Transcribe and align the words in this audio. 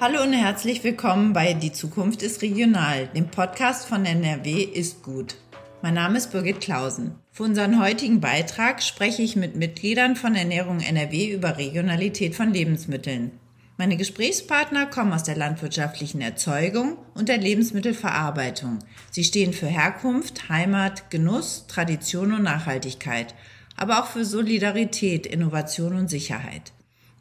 Hallo 0.00 0.22
und 0.22 0.32
herzlich 0.32 0.82
willkommen 0.82 1.32
bei 1.32 1.54
Die 1.54 1.72
Zukunft 1.72 2.22
ist 2.22 2.42
regional, 2.42 3.06
dem 3.14 3.28
Podcast 3.28 3.86
von 3.86 4.04
NRW 4.04 4.62
ist 4.62 5.04
gut. 5.04 5.36
Mein 5.82 5.94
Name 5.94 6.18
ist 6.18 6.32
Birgit 6.32 6.60
Klausen. 6.60 7.14
Für 7.30 7.44
unseren 7.44 7.80
heutigen 7.80 8.20
Beitrag 8.20 8.82
spreche 8.82 9.22
ich 9.22 9.36
mit 9.36 9.54
Mitgliedern 9.54 10.16
von 10.16 10.34
Ernährung 10.34 10.80
NRW 10.80 11.32
über 11.32 11.58
Regionalität 11.58 12.34
von 12.34 12.52
Lebensmitteln. 12.52 13.30
Meine 13.76 13.96
Gesprächspartner 13.96 14.86
kommen 14.86 15.12
aus 15.12 15.22
der 15.22 15.36
landwirtschaftlichen 15.36 16.20
Erzeugung 16.20 16.98
und 17.14 17.28
der 17.28 17.38
Lebensmittelverarbeitung. 17.38 18.80
Sie 19.12 19.24
stehen 19.24 19.52
für 19.52 19.68
Herkunft, 19.68 20.48
Heimat, 20.48 21.10
Genuss, 21.10 21.66
Tradition 21.68 22.32
und 22.32 22.42
Nachhaltigkeit, 22.42 23.34
aber 23.76 24.00
auch 24.00 24.06
für 24.06 24.24
Solidarität, 24.24 25.24
Innovation 25.24 25.94
und 25.94 26.10
Sicherheit. 26.10 26.72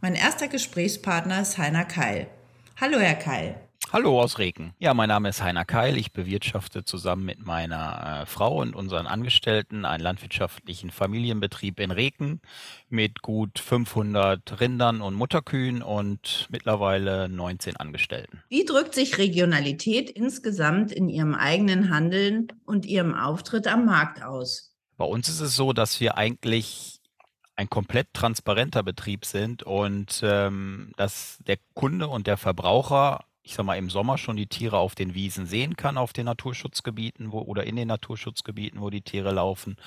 Mein 0.01 0.15
erster 0.15 0.47
Gesprächspartner 0.47 1.41
ist 1.41 1.59
Heiner 1.59 1.85
Keil. 1.85 2.27
Hallo, 2.83 2.99
Herr 2.99 3.15
Keil. 3.15 3.55
Hallo 3.93 4.19
aus 4.19 4.39
Reken. 4.39 4.73
Ja, 4.77 4.93
mein 4.93 5.07
Name 5.07 5.29
ist 5.29 5.41
Heiner 5.41 5.63
Keil. 5.63 5.97
Ich 5.97 6.11
bewirtschafte 6.11 6.83
zusammen 6.83 7.23
mit 7.23 7.39
meiner 7.39 8.23
äh, 8.23 8.25
Frau 8.25 8.59
und 8.59 8.75
unseren 8.75 9.07
Angestellten 9.07 9.85
einen 9.85 10.03
landwirtschaftlichen 10.03 10.91
Familienbetrieb 10.91 11.79
in 11.79 11.91
Reken 11.91 12.41
mit 12.89 13.21
gut 13.21 13.57
500 13.57 14.59
Rindern 14.59 14.99
und 14.99 15.13
Mutterkühen 15.13 15.81
und 15.81 16.49
mittlerweile 16.51 17.29
19 17.29 17.77
Angestellten. 17.77 18.43
Wie 18.49 18.65
drückt 18.65 18.95
sich 18.95 19.17
Regionalität 19.17 20.09
insgesamt 20.09 20.91
in 20.91 21.07
Ihrem 21.07 21.35
eigenen 21.35 21.89
Handeln 21.89 22.49
und 22.65 22.85
Ihrem 22.85 23.15
Auftritt 23.15 23.65
am 23.67 23.85
Markt 23.85 24.21
aus? 24.21 24.75
Bei 24.97 25.05
uns 25.05 25.29
ist 25.29 25.39
es 25.39 25.55
so, 25.55 25.71
dass 25.71 26.01
wir 26.01 26.17
eigentlich 26.17 26.99
ein 27.55 27.69
komplett 27.69 28.13
transparenter 28.13 28.83
Betrieb 28.83 29.25
sind 29.25 29.63
und 29.63 30.21
ähm, 30.23 30.91
dass 30.97 31.37
der 31.45 31.57
Kunde 31.75 32.07
und 32.07 32.25
der 32.25 32.37
Verbraucher, 32.37 33.25
ich 33.43 33.55
sag 33.55 33.65
mal, 33.65 33.77
im 33.77 33.89
Sommer 33.89 34.17
schon 34.17 34.37
die 34.37 34.47
Tiere 34.47 34.77
auf 34.77 34.95
den 34.95 35.13
Wiesen 35.13 35.45
sehen 35.45 35.75
kann, 35.75 35.97
auf 35.97 36.13
den 36.13 36.25
Naturschutzgebieten 36.25 37.31
wo, 37.31 37.41
oder 37.41 37.65
in 37.65 37.75
den 37.75 37.89
Naturschutzgebieten, 37.89 38.81
wo 38.81 38.89
die 38.89 39.01
Tiere 39.01 39.31
laufen, 39.31 39.77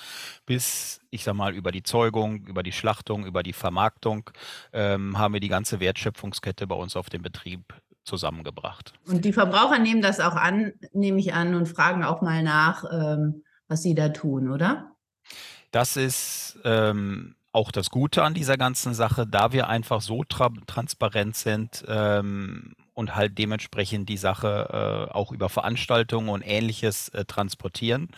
bis, 0.44 1.00
ich 1.10 1.24
sag 1.24 1.34
mal, 1.34 1.54
über 1.54 1.72
die 1.72 1.82
Zeugung, 1.82 2.46
über 2.46 2.62
die 2.62 2.72
Schlachtung, 2.72 3.26
über 3.26 3.42
die 3.42 3.52
Vermarktung, 3.52 4.30
ähm, 4.72 5.18
haben 5.18 5.34
wir 5.34 5.40
die 5.40 5.48
ganze 5.48 5.80
Wertschöpfungskette 5.80 6.66
bei 6.66 6.76
uns 6.76 6.94
auf 6.94 7.10
dem 7.10 7.22
Betrieb 7.22 7.74
zusammengebracht. 8.04 8.92
Und 9.08 9.24
die 9.24 9.32
Verbraucher 9.32 9.78
nehmen 9.80 10.00
das 10.00 10.20
auch 10.20 10.36
an, 10.36 10.72
nehme 10.92 11.18
ich 11.18 11.34
an, 11.34 11.56
und 11.56 11.66
fragen 11.66 12.04
auch 12.04 12.22
mal 12.22 12.44
nach, 12.44 12.84
ähm, 12.92 13.42
was 13.66 13.82
sie 13.82 13.96
da 13.96 14.10
tun, 14.10 14.50
oder? 14.50 14.92
Das 15.72 15.96
ist 15.96 16.60
ähm, 16.64 17.34
auch 17.56 17.72
das 17.72 17.90
Gute 17.90 18.22
an 18.22 18.34
dieser 18.34 18.58
ganzen 18.58 18.92
Sache, 18.94 19.26
da 19.26 19.50
wir 19.52 19.68
einfach 19.68 20.02
so 20.02 20.22
tra 20.24 20.50
transparent 20.66 21.36
sind 21.36 21.84
ähm, 21.88 22.76
und 22.96 23.14
halt 23.14 23.36
dementsprechend 23.36 24.08
die 24.08 24.16
Sache 24.16 25.08
äh, 25.10 25.12
auch 25.12 25.30
über 25.30 25.50
Veranstaltungen 25.50 26.30
und 26.30 26.42
ähnliches 26.42 27.10
äh, 27.10 27.26
transportieren, 27.26 28.08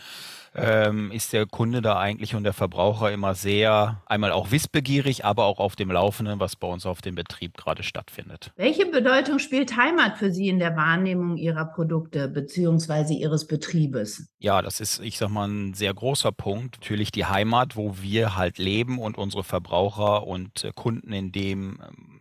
ähm, 0.55 1.11
ist 1.11 1.33
der 1.33 1.45
Kunde 1.45 1.81
da 1.81 1.99
eigentlich 1.99 2.33
und 2.33 2.43
der 2.45 2.53
Verbraucher 2.53 3.11
immer 3.11 3.35
sehr, 3.35 4.01
einmal 4.05 4.31
auch 4.31 4.51
wissbegierig, 4.51 5.25
aber 5.25 5.45
auch 5.45 5.59
auf 5.59 5.75
dem 5.75 5.91
Laufenden, 5.91 6.39
was 6.39 6.55
bei 6.55 6.67
uns 6.67 6.85
auf 6.85 7.01
dem 7.01 7.15
Betrieb 7.15 7.57
gerade 7.57 7.83
stattfindet. 7.83 8.51
Welche 8.55 8.85
Bedeutung 8.85 9.39
spielt 9.39 9.75
Heimat 9.75 10.17
für 10.17 10.31
Sie 10.31 10.47
in 10.47 10.59
der 10.59 10.77
Wahrnehmung 10.77 11.35
Ihrer 11.35 11.65
Produkte 11.65 12.29
bzw. 12.29 13.13
Ihres 13.13 13.47
Betriebes? 13.47 14.29
Ja, 14.39 14.61
das 14.61 14.79
ist, 14.79 15.01
ich 15.01 15.17
sag 15.17 15.29
mal, 15.29 15.47
ein 15.47 15.73
sehr 15.73 15.93
großer 15.93 16.31
Punkt. 16.31 16.77
Natürlich 16.79 17.11
die 17.11 17.25
Heimat, 17.25 17.75
wo 17.75 17.97
wir 18.01 18.37
halt 18.37 18.57
leben 18.57 18.97
und 18.97 19.17
unsere 19.17 19.43
Verbraucher 19.43 20.25
und 20.25 20.63
äh, 20.63 20.71
Kunden 20.73 21.11
in 21.11 21.33
dem 21.33 21.79
ähm, 21.85 22.18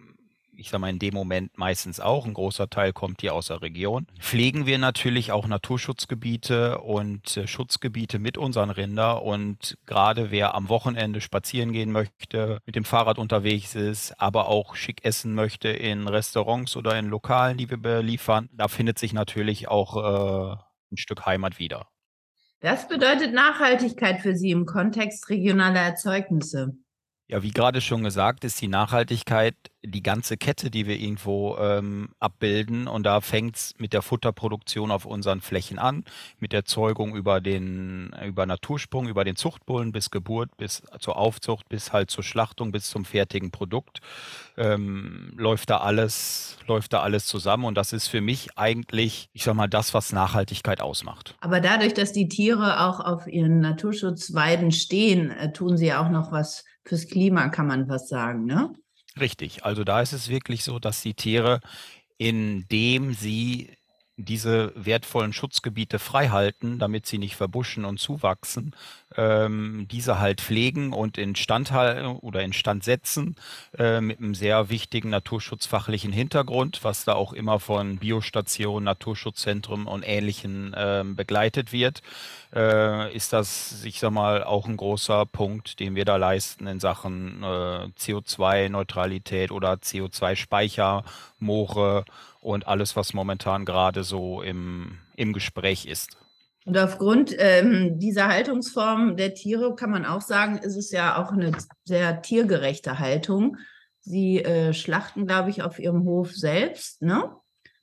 ich 0.58 0.70
sage 0.70 0.80
mal 0.80 0.90
in 0.90 0.98
dem 0.98 1.14
Moment 1.14 1.56
meistens 1.56 2.00
auch, 2.00 2.26
ein 2.26 2.34
großer 2.34 2.68
Teil 2.68 2.92
kommt 2.92 3.20
hier 3.20 3.34
aus 3.34 3.46
der 3.46 3.62
Region, 3.62 4.06
pflegen 4.18 4.66
wir 4.66 4.78
natürlich 4.78 5.32
auch 5.32 5.46
Naturschutzgebiete 5.46 6.78
und 6.78 7.36
äh, 7.36 7.46
Schutzgebiete 7.46 8.18
mit 8.18 8.36
unseren 8.36 8.70
Rinder 8.70 9.22
und 9.22 9.78
gerade 9.86 10.30
wer 10.30 10.54
am 10.54 10.68
Wochenende 10.68 11.20
spazieren 11.20 11.72
gehen 11.72 11.92
möchte, 11.92 12.60
mit 12.66 12.74
dem 12.74 12.84
Fahrrad 12.84 13.18
unterwegs 13.18 13.74
ist, 13.74 14.20
aber 14.20 14.48
auch 14.48 14.74
schick 14.74 15.04
essen 15.04 15.34
möchte 15.34 15.68
in 15.68 16.08
Restaurants 16.08 16.76
oder 16.76 16.98
in 16.98 17.06
Lokalen, 17.06 17.56
die 17.56 17.70
wir 17.70 17.78
beliefern, 17.78 18.48
da 18.52 18.68
findet 18.68 18.98
sich 18.98 19.12
natürlich 19.12 19.68
auch 19.68 19.96
äh, 19.96 20.56
ein 20.90 20.96
Stück 20.96 21.24
Heimat 21.24 21.58
wieder. 21.58 21.86
Was 22.60 22.88
bedeutet 22.88 23.32
Nachhaltigkeit 23.32 24.20
für 24.20 24.34
Sie 24.34 24.50
im 24.50 24.66
Kontext 24.66 25.28
regionaler 25.28 25.80
Erzeugnisse? 25.80 26.72
Ja, 27.28 27.42
wie 27.42 27.50
gerade 27.50 27.82
schon 27.82 28.02
gesagt, 28.02 28.42
ist 28.42 28.60
die 28.62 28.68
Nachhaltigkeit 28.68 29.54
die 29.84 30.02
ganze 30.02 30.36
Kette, 30.36 30.70
die 30.70 30.86
wir 30.86 30.98
irgendwo 30.98 31.56
ähm, 31.56 32.10
abbilden. 32.18 32.88
Und 32.88 33.04
da 33.04 33.20
fängt 33.20 33.56
es 33.56 33.74
mit 33.78 33.92
der 33.92 34.02
Futterproduktion 34.02 34.90
auf 34.90 35.04
unseren 35.04 35.40
Flächen 35.40 35.78
an, 35.78 36.04
mit 36.38 36.52
der 36.52 36.64
Zeugung 36.64 37.14
über 37.14 37.40
den, 37.40 38.14
über 38.24 38.44
Natursprung, 38.44 39.08
über 39.08 39.24
den 39.24 39.36
Zuchtbullen 39.36 39.92
bis 39.92 40.10
Geburt, 40.10 40.56
bis 40.56 40.82
zur 40.98 41.16
Aufzucht, 41.16 41.68
bis 41.68 41.92
halt 41.92 42.10
zur 42.10 42.24
Schlachtung, 42.24 42.72
bis 42.72 42.90
zum 42.90 43.04
fertigen 43.04 43.50
Produkt. 43.50 44.00
Ähm, 44.56 45.32
läuft 45.36 45.70
da 45.70 45.78
alles, 45.78 46.58
läuft 46.66 46.92
da 46.92 47.00
alles 47.00 47.26
zusammen. 47.26 47.64
Und 47.64 47.76
das 47.76 47.92
ist 47.92 48.08
für 48.08 48.20
mich 48.20 48.58
eigentlich, 48.58 49.28
ich 49.32 49.44
sag 49.44 49.54
mal, 49.54 49.68
das, 49.68 49.94
was 49.94 50.12
Nachhaltigkeit 50.12 50.80
ausmacht. 50.80 51.36
Aber 51.40 51.60
dadurch, 51.60 51.94
dass 51.94 52.12
die 52.12 52.28
Tiere 52.28 52.80
auch 52.80 52.98
auf 52.98 53.28
ihren 53.28 53.60
Naturschutzweiden 53.60 54.72
stehen, 54.72 55.30
äh, 55.30 55.52
tun 55.52 55.76
sie 55.76 55.94
auch 55.94 56.08
noch 56.08 56.32
was 56.32 56.64
fürs 56.84 57.06
Klima, 57.06 57.48
kann 57.48 57.66
man 57.68 57.88
was 57.88 58.08
sagen, 58.08 58.44
ne? 58.44 58.74
Richtig. 59.20 59.64
Also 59.64 59.84
da 59.84 60.00
ist 60.00 60.12
es 60.12 60.28
wirklich 60.28 60.64
so, 60.64 60.78
dass 60.78 61.02
die 61.02 61.14
Tiere, 61.14 61.60
indem 62.18 63.14
sie 63.14 63.70
diese 64.18 64.72
wertvollen 64.74 65.32
Schutzgebiete 65.32 66.00
freihalten, 66.00 66.80
damit 66.80 67.06
sie 67.06 67.18
nicht 67.18 67.36
verbuschen 67.36 67.84
und 67.84 68.00
zuwachsen, 68.00 68.74
ähm, 69.16 69.86
diese 69.90 70.18
halt 70.18 70.40
pflegen 70.40 70.92
und 70.92 71.18
instand 71.18 71.70
halten 71.70 72.06
oder 72.18 72.42
instand 72.42 72.82
setzen 72.82 73.36
äh, 73.78 74.00
mit 74.00 74.18
einem 74.18 74.34
sehr 74.34 74.70
wichtigen 74.70 75.10
naturschutzfachlichen 75.10 76.12
Hintergrund, 76.12 76.80
was 76.82 77.04
da 77.04 77.14
auch 77.14 77.32
immer 77.32 77.60
von 77.60 77.98
Biostationen, 77.98 78.84
Naturschutzzentrum 78.84 79.86
und 79.86 80.02
Ähnlichen 80.02 80.74
äh, 80.74 81.04
begleitet 81.06 81.72
wird, 81.72 82.02
äh, 82.52 83.14
ist 83.14 83.32
das, 83.32 83.84
ich 83.84 84.00
sag 84.00 84.10
mal, 84.10 84.42
auch 84.42 84.66
ein 84.66 84.76
großer 84.76 85.26
Punkt, 85.26 85.78
den 85.78 85.94
wir 85.94 86.04
da 86.04 86.16
leisten 86.16 86.66
in 86.66 86.80
Sachen 86.80 87.42
äh, 87.44 87.86
CO2-Neutralität 87.98 89.52
oder 89.52 89.74
CO2-Speicher, 89.74 91.04
Moore 91.38 92.04
und 92.40 92.66
alles, 92.66 92.96
was 92.96 93.14
momentan 93.14 93.64
gerade 93.64 94.04
so 94.04 94.42
im, 94.42 94.98
im 95.16 95.32
Gespräch 95.32 95.86
ist. 95.86 96.16
Und 96.64 96.76
aufgrund 96.76 97.34
ähm, 97.38 97.98
dieser 97.98 98.28
Haltungsform 98.28 99.16
der 99.16 99.34
Tiere 99.34 99.74
kann 99.74 99.90
man 99.90 100.04
auch 100.04 100.20
sagen, 100.20 100.58
ist 100.58 100.76
es 100.76 100.90
ja 100.90 101.16
auch 101.16 101.32
eine 101.32 101.52
sehr 101.84 102.20
tiergerechte 102.20 102.98
Haltung. 102.98 103.56
Sie 104.00 104.44
äh, 104.44 104.74
schlachten, 104.74 105.26
glaube 105.26 105.50
ich, 105.50 105.62
auf 105.62 105.78
ihrem 105.78 106.04
Hof 106.04 106.34
selbst, 106.34 107.00
ne? 107.02 107.30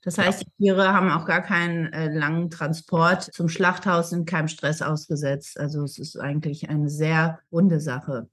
Das 0.04 0.20
heißt, 0.20 0.42
die 0.42 0.64
Tiere 0.64 0.94
haben 0.94 1.10
auch 1.10 1.26
gar 1.26 1.42
keinen 1.42 1.92
äh, 1.92 2.14
langen 2.14 2.52
Transport 2.52 3.24
zum 3.24 3.50
Schlachthaus, 3.50 4.12
sind 4.12 4.30
keinem 4.30 4.48
Stress 4.48 4.84
ausgesetzt. 4.84 5.60
Also 5.60 5.84
es 5.84 5.98
ist 5.98 6.16
eigentlich 6.16 6.70
eine 6.70 6.92
sehr 6.92 7.40
runde 7.52 7.80
Sache. 7.80 8.30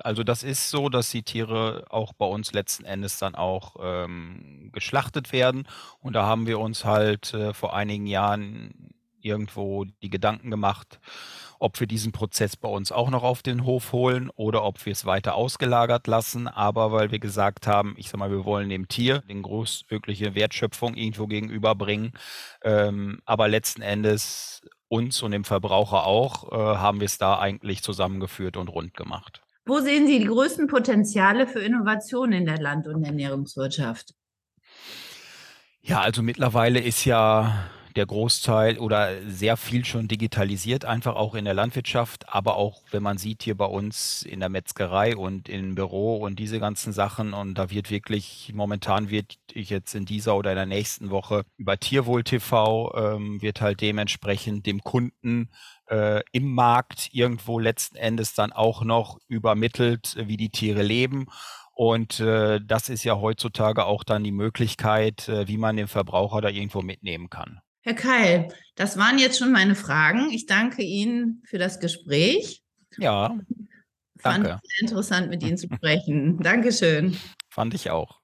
Also 0.00 0.24
das 0.24 0.42
ist 0.42 0.70
so, 0.70 0.88
dass 0.88 1.10
die 1.10 1.22
Tiere 1.22 1.86
auch 1.90 2.12
bei 2.12 2.26
uns 2.26 2.52
letzten 2.52 2.84
Endes 2.84 3.18
dann 3.18 3.34
auch 3.34 3.76
ähm, 3.80 4.70
geschlachtet 4.72 5.32
werden. 5.32 5.68
Und 6.00 6.14
da 6.14 6.24
haben 6.24 6.46
wir 6.46 6.58
uns 6.58 6.84
halt 6.84 7.32
äh, 7.34 7.54
vor 7.54 7.74
einigen 7.74 8.06
Jahren 8.06 8.94
irgendwo 9.24 9.84
die 9.84 10.10
Gedanken 10.10 10.50
gemacht, 10.50 11.00
ob 11.58 11.80
wir 11.80 11.86
diesen 11.86 12.12
Prozess 12.12 12.56
bei 12.56 12.68
uns 12.68 12.92
auch 12.92 13.08
noch 13.10 13.22
auf 13.22 13.42
den 13.42 13.64
Hof 13.64 13.92
holen 13.92 14.30
oder 14.36 14.64
ob 14.64 14.84
wir 14.84 14.92
es 14.92 15.06
weiter 15.06 15.34
ausgelagert 15.34 16.06
lassen. 16.06 16.46
Aber 16.46 16.92
weil 16.92 17.10
wir 17.10 17.18
gesagt 17.18 17.66
haben, 17.66 17.94
ich 17.96 18.10
sag 18.10 18.18
mal, 18.18 18.30
wir 18.30 18.44
wollen 18.44 18.68
dem 18.68 18.88
Tier 18.88 19.20
den 19.20 19.42
größtmögliche 19.42 20.34
Wertschöpfung 20.34 20.94
irgendwo 20.94 21.26
gegenüberbringen. 21.26 22.12
Ähm, 22.62 23.20
aber 23.24 23.48
letzten 23.48 23.82
Endes 23.82 24.62
uns 24.88 25.22
und 25.22 25.32
dem 25.32 25.44
Verbraucher 25.44 26.06
auch, 26.06 26.52
äh, 26.52 26.76
haben 26.76 27.00
wir 27.00 27.06
es 27.06 27.18
da 27.18 27.38
eigentlich 27.38 27.82
zusammengeführt 27.82 28.56
und 28.56 28.68
rund 28.68 28.94
gemacht. 28.94 29.43
Wo 29.66 29.80
sehen 29.80 30.06
Sie 30.06 30.18
die 30.18 30.26
größten 30.26 30.66
Potenziale 30.66 31.46
für 31.46 31.60
Innovationen 31.60 32.40
in 32.40 32.44
der 32.44 32.60
Land- 32.60 32.86
und 32.86 33.02
Ernährungswirtschaft? 33.02 34.14
Ja, 35.80 36.00
also 36.00 36.22
mittlerweile 36.22 36.80
ist 36.80 37.04
ja 37.04 37.70
der 37.96 38.06
Großteil 38.06 38.78
oder 38.78 39.10
sehr 39.26 39.56
viel 39.56 39.84
schon 39.84 40.08
digitalisiert, 40.08 40.84
einfach 40.84 41.14
auch 41.16 41.34
in 41.34 41.44
der 41.44 41.54
Landwirtschaft, 41.54 42.28
aber 42.28 42.56
auch, 42.56 42.82
wenn 42.90 43.02
man 43.02 43.18
sieht, 43.18 43.42
hier 43.42 43.56
bei 43.56 43.66
uns 43.66 44.22
in 44.22 44.40
der 44.40 44.48
Metzgerei 44.48 45.16
und 45.16 45.48
im 45.48 45.74
Büro 45.74 46.16
und 46.16 46.38
diese 46.38 46.60
ganzen 46.60 46.92
Sachen. 46.92 47.34
Und 47.34 47.54
da 47.54 47.70
wird 47.70 47.90
wirklich, 47.90 48.52
momentan 48.54 49.10
wird 49.10 49.36
ich 49.52 49.70
jetzt 49.70 49.94
in 49.94 50.06
dieser 50.06 50.36
oder 50.36 50.50
in 50.50 50.56
der 50.56 50.66
nächsten 50.66 51.10
Woche 51.10 51.44
über 51.56 51.78
Tierwohl 51.78 52.24
TV, 52.24 52.92
ähm, 52.96 53.42
wird 53.42 53.60
halt 53.60 53.80
dementsprechend 53.80 54.66
dem 54.66 54.82
Kunden 54.82 55.50
äh, 55.88 56.22
im 56.32 56.52
Markt 56.52 57.10
irgendwo 57.12 57.58
letzten 57.58 57.96
Endes 57.96 58.34
dann 58.34 58.52
auch 58.52 58.82
noch 58.82 59.18
übermittelt, 59.28 60.16
wie 60.18 60.36
die 60.36 60.50
Tiere 60.50 60.82
leben 60.82 61.26
Und 61.72 62.20
äh, 62.20 62.60
das 62.64 62.88
ist 62.88 63.04
ja 63.04 63.16
heutzutage 63.18 63.84
auch 63.86 64.04
dann 64.04 64.24
die 64.24 64.32
Möglichkeit, 64.32 65.28
äh, 65.28 65.48
wie 65.48 65.58
man 65.58 65.76
den 65.76 65.88
Verbraucher 65.88 66.40
da 66.40 66.48
irgendwo 66.48 66.82
mitnehmen 66.82 67.30
kann. 67.30 67.60
Herr 67.86 67.92
Keil, 67.92 68.48
das 68.76 68.96
waren 68.96 69.18
jetzt 69.18 69.38
schon 69.38 69.52
meine 69.52 69.74
Fragen. 69.74 70.30
Ich 70.30 70.46
danke 70.46 70.82
Ihnen 70.82 71.42
für 71.44 71.58
das 71.58 71.80
Gespräch. 71.80 72.62
Ja, 72.96 73.28
danke. 73.28 73.44
Fand 74.18 74.46
es 74.46 74.70
sehr 74.70 74.80
interessant, 74.80 75.28
mit 75.28 75.42
Ihnen 75.42 75.58
zu 75.58 75.66
sprechen. 75.66 76.38
Dankeschön. 76.38 77.14
Fand 77.50 77.74
ich 77.74 77.90
auch. 77.90 78.22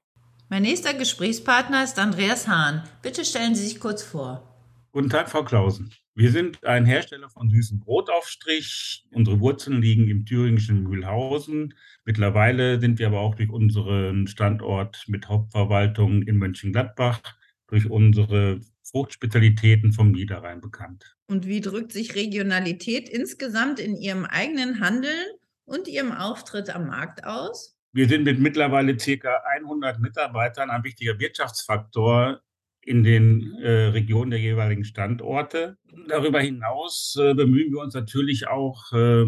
Mein 0.49 0.63
nächster 0.63 0.95
Gesprächspartner 0.95 1.85
ist 1.85 1.99
Andreas 1.99 2.49
Hahn. 2.49 2.85
Bitte 3.03 3.23
stellen 3.23 3.55
Sie 3.55 3.67
sich 3.67 3.81
kurz 3.81 4.03
vor. 4.03 4.49
Guten 4.93 5.11
Tag, 5.11 5.29
Frau 5.29 5.45
Klausen. 5.45 5.93
Wir 6.15 6.31
sind 6.31 6.65
ein 6.65 6.87
Hersteller 6.87 7.29
von 7.29 7.51
süßen 7.51 7.81
Brotaufstrich. 7.81 9.05
Unsere 9.13 9.41
Wurzeln 9.41 9.83
liegen 9.83 10.09
im 10.09 10.25
thüringischen 10.25 10.85
Mühlhausen. 10.85 11.75
Mittlerweile 12.07 12.81
sind 12.81 12.99
wir 12.99 13.09
aber 13.09 13.21
auch 13.21 13.35
durch 13.35 13.51
unseren 13.51 14.27
Standort 14.27 15.05
mit 15.07 15.29
Hauptverwaltung 15.29 16.23
in 16.23 16.39
Mönchengladbach, 16.39 17.21
durch 17.67 17.91
unsere 17.91 18.63
Fruchtspezialitäten 18.91 19.93
vom 19.93 20.11
Niederrhein 20.11 20.61
bekannt. 20.61 21.17
Und 21.27 21.47
wie 21.47 21.61
drückt 21.61 21.93
sich 21.93 22.15
Regionalität 22.15 23.09
insgesamt 23.09 23.79
in 23.79 23.97
Ihrem 23.97 24.25
eigenen 24.25 24.81
Handeln 24.81 25.27
und 25.65 25.89
Ihrem 25.89 26.13
Auftritt 26.13 26.75
am 26.75 26.89
Markt 26.89 27.25
aus? 27.25 27.77
Wir 27.93 28.09
sind 28.09 28.25
mit 28.25 28.39
mittlerweile 28.39 28.97
ca. 28.97 29.43
100 29.59 29.99
Mitarbeitern 30.01 30.71
ein 30.71 30.85
wichtiger 30.85 31.19
Wirtschaftsfaktor 31.19 32.41
in 32.83 33.03
den 33.03 33.55
äh, 33.63 33.87
Regionen 33.89 34.31
der 34.31 34.41
jeweiligen 34.41 34.85
Standorte. 34.85 35.77
Darüber 36.09 36.41
hinaus 36.41 37.17
äh, 37.21 37.35
bemühen 37.35 37.73
wir 37.73 37.81
uns 37.81 37.95
natürlich 37.95 38.49
auch, 38.49 38.93
äh, 38.93 39.27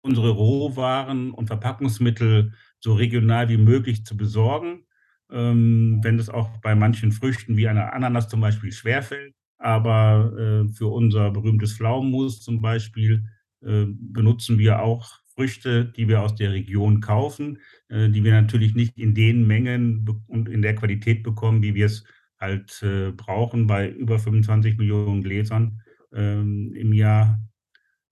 unsere 0.00 0.30
Rohwaren 0.30 1.32
und 1.32 1.46
Verpackungsmittel 1.46 2.52
so 2.80 2.94
regional 2.94 3.48
wie 3.48 3.58
möglich 3.58 4.04
zu 4.04 4.16
besorgen, 4.16 4.86
ähm, 5.30 6.00
wenn 6.02 6.18
es 6.18 6.28
auch 6.28 6.48
bei 6.58 6.74
manchen 6.74 7.12
Früchten 7.12 7.56
wie 7.56 7.68
einer 7.68 7.92
Ananas 7.92 8.28
zum 8.28 8.40
Beispiel 8.40 8.72
schwerfällt. 8.72 9.34
Aber 9.58 10.32
äh, 10.38 10.72
für 10.72 10.86
unser 10.86 11.30
berühmtes 11.30 11.74
Pflaumenmus 11.76 12.40
zum 12.42 12.60
Beispiel 12.60 13.24
äh, 13.60 13.86
benutzen 13.88 14.58
wir 14.58 14.80
auch 14.80 15.18
Früchte, 15.34 15.84
die 15.84 16.08
wir 16.08 16.22
aus 16.22 16.34
der 16.34 16.52
Region 16.52 17.00
kaufen, 17.00 17.58
äh, 17.88 18.08
die 18.08 18.24
wir 18.24 18.32
natürlich 18.32 18.74
nicht 18.74 18.96
in 18.98 19.14
den 19.14 19.46
Mengen 19.46 20.04
und 20.26 20.48
in 20.48 20.62
der 20.62 20.74
Qualität 20.74 21.22
bekommen, 21.22 21.62
wie 21.62 21.74
wir 21.74 21.86
es 21.86 22.04
halt 22.40 22.82
äh, 22.82 23.10
brauchen 23.12 23.66
bei 23.66 23.88
über 23.88 24.18
25 24.18 24.78
Millionen 24.78 25.22
Gläsern 25.22 25.80
ähm, 26.12 26.72
im 26.74 26.92
Jahr. 26.92 27.40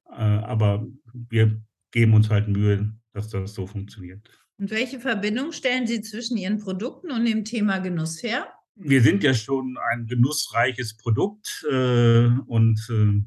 Äh, 0.08 0.22
aber 0.22 0.86
wir 1.12 1.60
geben 1.90 2.14
uns 2.14 2.30
halt 2.30 2.48
Mühe, 2.48 2.92
dass 3.12 3.28
das 3.28 3.54
so 3.54 3.66
funktioniert. 3.66 4.45
Und 4.58 4.70
welche 4.70 5.00
Verbindung 5.00 5.52
stellen 5.52 5.86
Sie 5.86 6.00
zwischen 6.00 6.36
Ihren 6.36 6.58
Produkten 6.58 7.10
und 7.10 7.24
dem 7.26 7.44
Thema 7.44 7.78
Genuss 7.78 8.22
her? 8.22 8.46
Wir 8.74 9.02
sind 9.02 9.22
ja 9.22 9.34
schon 9.34 9.76
ein 9.90 10.06
genussreiches 10.06 10.96
Produkt 10.96 11.64
äh, 11.70 12.26
und 12.46 12.86
äh, 12.90 13.22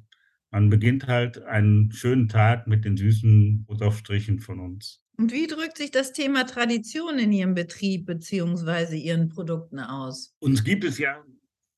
man 0.52 0.70
beginnt 0.70 1.08
halt 1.08 1.42
einen 1.44 1.92
schönen 1.92 2.28
Tag 2.28 2.68
mit 2.68 2.86
den 2.86 2.98
süßen 2.98 3.66
Brotaufstrichen 3.66 4.40
von 4.40 4.60
uns. 4.60 5.04
Und 5.18 5.32
wie 5.32 5.48
drückt 5.48 5.78
sich 5.78 5.92
das 5.92 6.14
Thema 6.14 6.46
Tradition 6.46 7.20
in 7.20 7.32
Ihrem 7.32 7.54
Betrieb 7.54 8.06
bzw. 8.06 8.96
Ihren 8.96 9.30
Produkten 9.30 9.80
aus? 9.80 10.34
Uns 10.40 10.64
gibt 10.64 10.84
es 10.84 10.98
ja 10.98 11.24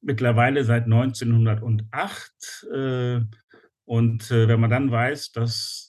mittlerweile 0.01 0.63
seit 0.63 0.83
1908. 0.85 2.67
Äh, 2.73 3.21
und 3.85 4.31
äh, 4.31 4.47
wenn 4.47 4.59
man 4.59 4.69
dann 4.69 4.91
weiß, 4.91 5.31
dass 5.31 5.80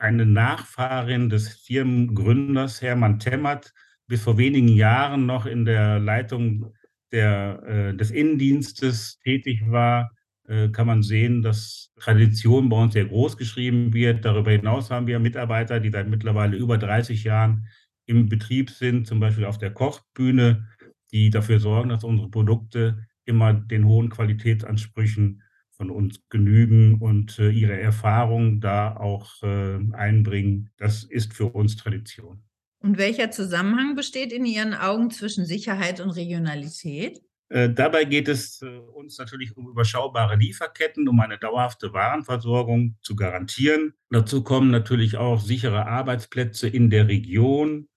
eine 0.00 0.26
Nachfahrin 0.26 1.28
des 1.28 1.48
Firmengründers 1.48 2.80
Hermann 2.82 3.18
Temmert 3.18 3.72
bis 4.06 4.22
vor 4.22 4.38
wenigen 4.38 4.68
Jahren 4.68 5.26
noch 5.26 5.46
in 5.46 5.64
der 5.64 6.00
Leitung 6.00 6.74
der, 7.12 7.62
äh, 7.66 7.96
des 7.96 8.10
Innendienstes 8.10 9.18
tätig 9.20 9.62
war, 9.66 10.10
äh, 10.48 10.68
kann 10.68 10.86
man 10.86 11.02
sehen, 11.02 11.42
dass 11.42 11.92
Tradition 11.96 12.68
bei 12.68 12.76
uns 12.76 12.94
sehr 12.94 13.04
groß 13.04 13.36
geschrieben 13.36 13.92
wird. 13.92 14.24
Darüber 14.24 14.50
hinaus 14.50 14.90
haben 14.90 15.06
wir 15.06 15.18
Mitarbeiter, 15.18 15.80
die 15.80 15.90
seit 15.90 16.08
mittlerweile 16.08 16.56
über 16.56 16.78
30 16.78 17.24
Jahren 17.24 17.66
im 18.06 18.28
Betrieb 18.28 18.70
sind, 18.70 19.06
zum 19.06 19.20
Beispiel 19.20 19.44
auf 19.44 19.58
der 19.58 19.72
Kochbühne, 19.72 20.66
die 21.12 21.30
dafür 21.30 21.60
sorgen, 21.60 21.90
dass 21.90 22.04
unsere 22.04 22.30
Produkte 22.30 23.06
immer 23.24 23.52
den 23.52 23.84
hohen 23.84 24.08
Qualitätsansprüchen 24.08 25.42
von 25.80 25.90
uns 25.90 26.20
genügen 26.28 26.96
und 27.00 27.38
äh, 27.38 27.48
ihre 27.48 27.80
Erfahrung 27.80 28.60
da 28.60 28.94
auch 28.98 29.42
äh, 29.42 29.78
einbringen. 29.94 30.68
Das 30.76 31.04
ist 31.04 31.32
für 31.32 31.46
uns 31.46 31.78
Tradition. 31.78 32.42
Und 32.80 32.98
welcher 32.98 33.30
Zusammenhang 33.30 33.94
besteht 33.94 34.30
in 34.30 34.44
Ihren 34.44 34.74
Augen 34.74 35.10
zwischen 35.10 35.46
Sicherheit 35.46 36.00
und 36.00 36.10
Regionalität? 36.10 37.22
Äh, 37.48 37.70
dabei 37.70 38.04
geht 38.04 38.28
es 38.28 38.60
äh, 38.60 38.66
uns 38.66 39.16
natürlich 39.16 39.56
um 39.56 39.70
überschaubare 39.70 40.36
Lieferketten, 40.36 41.08
um 41.08 41.18
eine 41.18 41.38
dauerhafte 41.38 41.94
Warenversorgung 41.94 42.98
zu 43.00 43.16
garantieren. 43.16 43.94
Dazu 44.10 44.42
kommen 44.42 44.70
natürlich 44.70 45.16
auch 45.16 45.40
sichere 45.40 45.86
Arbeitsplätze 45.86 46.68
in 46.68 46.90
der 46.90 47.08
Region 47.08 47.88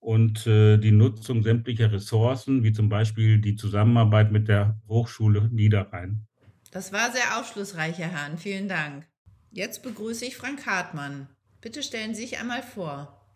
und 0.00 0.46
äh, 0.46 0.76
die 0.76 0.92
Nutzung 0.92 1.42
sämtlicher 1.42 1.92
Ressourcen, 1.92 2.62
wie 2.62 2.74
zum 2.74 2.90
Beispiel 2.90 3.38
die 3.38 3.56
Zusammenarbeit 3.56 4.32
mit 4.32 4.48
der 4.48 4.78
Hochschule 4.86 5.48
Niederrhein. 5.50 6.26
Das 6.72 6.90
war 6.90 7.12
sehr 7.12 7.38
aufschlussreich, 7.38 7.98
Herr 7.98 8.18
Hahn. 8.18 8.38
Vielen 8.38 8.66
Dank. 8.66 9.06
Jetzt 9.50 9.82
begrüße 9.82 10.24
ich 10.24 10.38
Frank 10.38 10.64
Hartmann. 10.64 11.28
Bitte 11.60 11.82
stellen 11.82 12.14
Sie 12.14 12.22
sich 12.22 12.38
einmal 12.38 12.62
vor. 12.62 13.28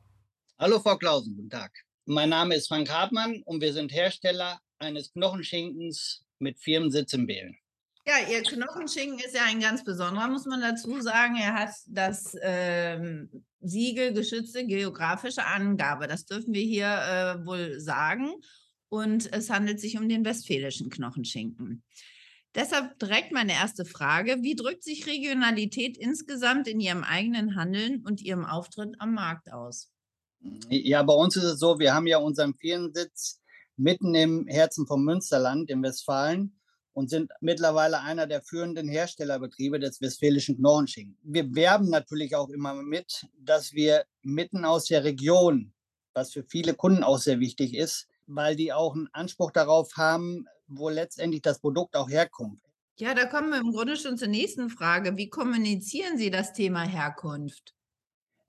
Hallo, 0.58 0.80
Frau 0.80 0.96
Klausen, 0.96 1.36
guten 1.36 1.50
Tag. 1.50 1.70
Mein 2.06 2.30
Name 2.30 2.54
ist 2.54 2.68
Frank 2.68 2.88
Hartmann 2.88 3.42
und 3.44 3.60
wir 3.60 3.74
sind 3.74 3.92
Hersteller 3.92 4.58
eines 4.78 5.12
Knochenschinkens 5.12 6.24
mit 6.38 6.58
Firmensitz 6.58 7.12
in 7.12 7.26
Behlen. 7.26 7.58
Ja, 8.06 8.26
Ihr 8.26 8.42
Knochenschinken 8.42 9.18
ist 9.18 9.34
ja 9.34 9.44
ein 9.44 9.60
ganz 9.60 9.84
besonderer, 9.84 10.28
muss 10.28 10.46
man 10.46 10.62
dazu 10.62 10.98
sagen. 11.02 11.36
Er 11.36 11.52
hat 11.52 11.74
das 11.88 12.34
ähm, 12.40 13.44
Siegel 13.60 14.14
geschützte 14.14 14.66
geografische 14.66 15.44
Angabe. 15.44 16.06
Das 16.06 16.24
dürfen 16.24 16.54
wir 16.54 16.62
hier 16.62 16.86
äh, 16.86 17.46
wohl 17.46 17.80
sagen. 17.80 18.32
Und 18.88 19.30
es 19.30 19.50
handelt 19.50 19.78
sich 19.78 19.98
um 19.98 20.08
den 20.08 20.24
westfälischen 20.24 20.88
Knochenschinken. 20.88 21.82
Deshalb 22.56 22.99
direkt 22.99 23.32
meine 23.32 23.53
erste 23.53 23.85
Frage. 23.85 24.38
Wie 24.41 24.56
drückt 24.56 24.82
sich 24.82 25.06
Regionalität 25.06 25.99
insgesamt 25.99 26.67
in 26.67 26.81
Ihrem 26.81 27.05
eigenen 27.05 27.55
Handeln 27.55 28.03
und 28.06 28.23
Ihrem 28.23 28.47
Auftritt 28.47 28.97
am 28.99 29.12
Markt 29.12 29.53
aus? 29.53 29.93
Ja, 30.70 31.03
bei 31.03 31.12
uns 31.12 31.37
ist 31.37 31.44
es 31.44 31.58
so, 31.58 31.79
wir 31.79 31.94
haben 31.94 32.06
ja 32.06 32.17
unseren 32.17 32.55
Firmensitz 32.55 33.43
mitten 33.76 34.14
im 34.14 34.47
Herzen 34.47 34.87
vom 34.87 35.05
Münsterland 35.05 35.70
in 35.70 35.82
Westfalen 35.82 36.58
und 36.94 37.10
sind 37.10 37.31
mittlerweile 37.41 38.01
einer 38.01 38.27
der 38.27 38.43
führenden 38.43 38.89
Herstellerbetriebe 38.89 39.79
des 39.79 40.01
westfälischen 40.01 40.56
Knochenschinken. 40.56 41.19
Wir 41.22 41.55
werben 41.55 41.91
natürlich 41.91 42.34
auch 42.36 42.48
immer 42.48 42.72
mit, 42.75 43.27
dass 43.39 43.75
wir 43.75 44.05
mitten 44.22 44.65
aus 44.65 44.86
der 44.86 45.05
Region, 45.05 45.75
was 46.15 46.32
für 46.32 46.43
viele 46.43 46.72
Kunden 46.72 47.03
auch 47.03 47.19
sehr 47.19 47.39
wichtig 47.39 47.75
ist, 47.75 48.08
weil 48.27 48.56
die 48.56 48.72
auch 48.72 48.94
einen 48.94 49.08
Anspruch 49.13 49.51
darauf 49.51 49.93
haben, 49.96 50.46
wo 50.69 50.89
letztendlich 50.89 51.43
das 51.43 51.58
Produkt 51.61 51.96
auch 51.96 52.08
herkommt. 52.08 52.61
Ja, 52.99 53.15
da 53.15 53.27
kommen 53.27 53.51
wir 53.51 53.61
im 53.61 53.73
Grunde 53.73 53.96
schon 53.96 54.17
zur 54.17 54.29
nächsten 54.29 54.70
Frage. 54.70 55.17
Wie 55.17 55.29
kommunizieren 55.29 56.17
Sie 56.17 56.31
das 56.31 56.53
Thema 56.53 56.82
Herkunft? 56.82 57.75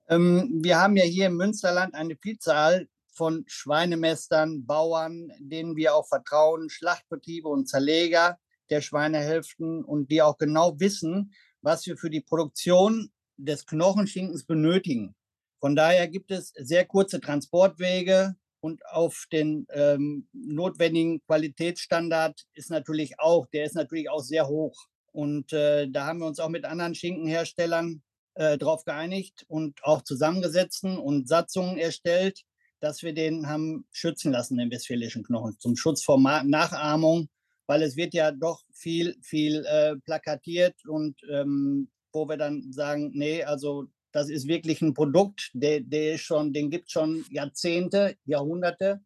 Ähm, 0.08 0.60
wir 0.62 0.80
haben 0.80 0.96
ja 0.96 1.04
hier 1.04 1.26
im 1.26 1.36
Münsterland 1.36 1.94
eine 1.94 2.16
Vielzahl 2.16 2.88
von 3.12 3.44
Schweinemestern, 3.46 4.64
Bauern, 4.64 5.30
denen 5.38 5.76
wir 5.76 5.94
auch 5.94 6.06
vertrauen, 6.06 6.70
Schlachtbetriebe 6.70 7.48
und 7.48 7.68
Zerleger 7.68 8.38
der 8.70 8.80
Schweinehälften 8.80 9.84
und 9.84 10.10
die 10.10 10.22
auch 10.22 10.38
genau 10.38 10.78
wissen, 10.80 11.34
was 11.60 11.86
wir 11.86 11.96
für 11.96 12.10
die 12.10 12.20
Produktion 12.20 13.10
des 13.36 13.66
Knochenschinkens 13.66 14.44
benötigen. 14.44 15.14
Von 15.60 15.74
daher 15.74 16.08
gibt 16.08 16.30
es 16.30 16.52
sehr 16.56 16.84
kurze 16.86 17.20
Transportwege 17.20 18.36
und 18.60 18.84
auf 18.86 19.26
den 19.32 19.66
ähm, 19.70 20.28
notwendigen 20.32 21.20
Qualitätsstandard 21.26 22.44
ist 22.54 22.70
natürlich 22.70 23.20
auch, 23.20 23.46
der 23.46 23.64
ist 23.64 23.74
natürlich 23.74 24.10
auch 24.10 24.22
sehr 24.22 24.48
hoch. 24.48 24.74
Und 25.12 25.52
äh, 25.52 25.88
da 25.88 26.06
haben 26.06 26.20
wir 26.20 26.26
uns 26.26 26.40
auch 26.40 26.48
mit 26.48 26.64
anderen 26.64 26.94
Schinkenherstellern 26.94 28.02
äh, 28.34 28.58
darauf 28.58 28.84
geeinigt 28.84 29.44
und 29.48 29.82
auch 29.84 30.02
zusammengesetzt 30.02 30.84
und 30.84 31.28
Satzungen 31.28 31.78
erstellt, 31.78 32.42
dass 32.80 33.02
wir 33.02 33.12
den 33.12 33.48
haben 33.48 33.86
schützen 33.90 34.32
lassen, 34.32 34.58
den 34.58 34.70
westfälischen 34.70 35.24
Knochen, 35.24 35.58
zum 35.58 35.76
Schutz 35.76 36.02
vor 36.02 36.18
Ma 36.18 36.44
Nachahmung, 36.44 37.28
weil 37.66 37.82
es 37.82 37.96
wird 37.96 38.14
ja 38.14 38.30
doch 38.30 38.62
viel, 38.72 39.16
viel 39.22 39.64
äh, 39.66 39.96
plakatiert 40.04 40.76
und 40.86 41.20
ähm, 41.30 41.90
wo 42.12 42.28
wir 42.28 42.36
dann 42.36 42.72
sagen, 42.72 43.10
nee, 43.14 43.42
also 43.42 43.88
das 44.18 44.30
ist 44.30 44.48
wirklich 44.48 44.82
ein 44.82 44.94
Produkt, 44.94 45.50
der, 45.54 45.80
der 45.80 46.18
schon, 46.18 46.52
den 46.52 46.70
gibt 46.70 46.86
es 46.86 46.92
schon 46.92 47.24
Jahrzehnte, 47.30 48.16
Jahrhunderte 48.24 49.00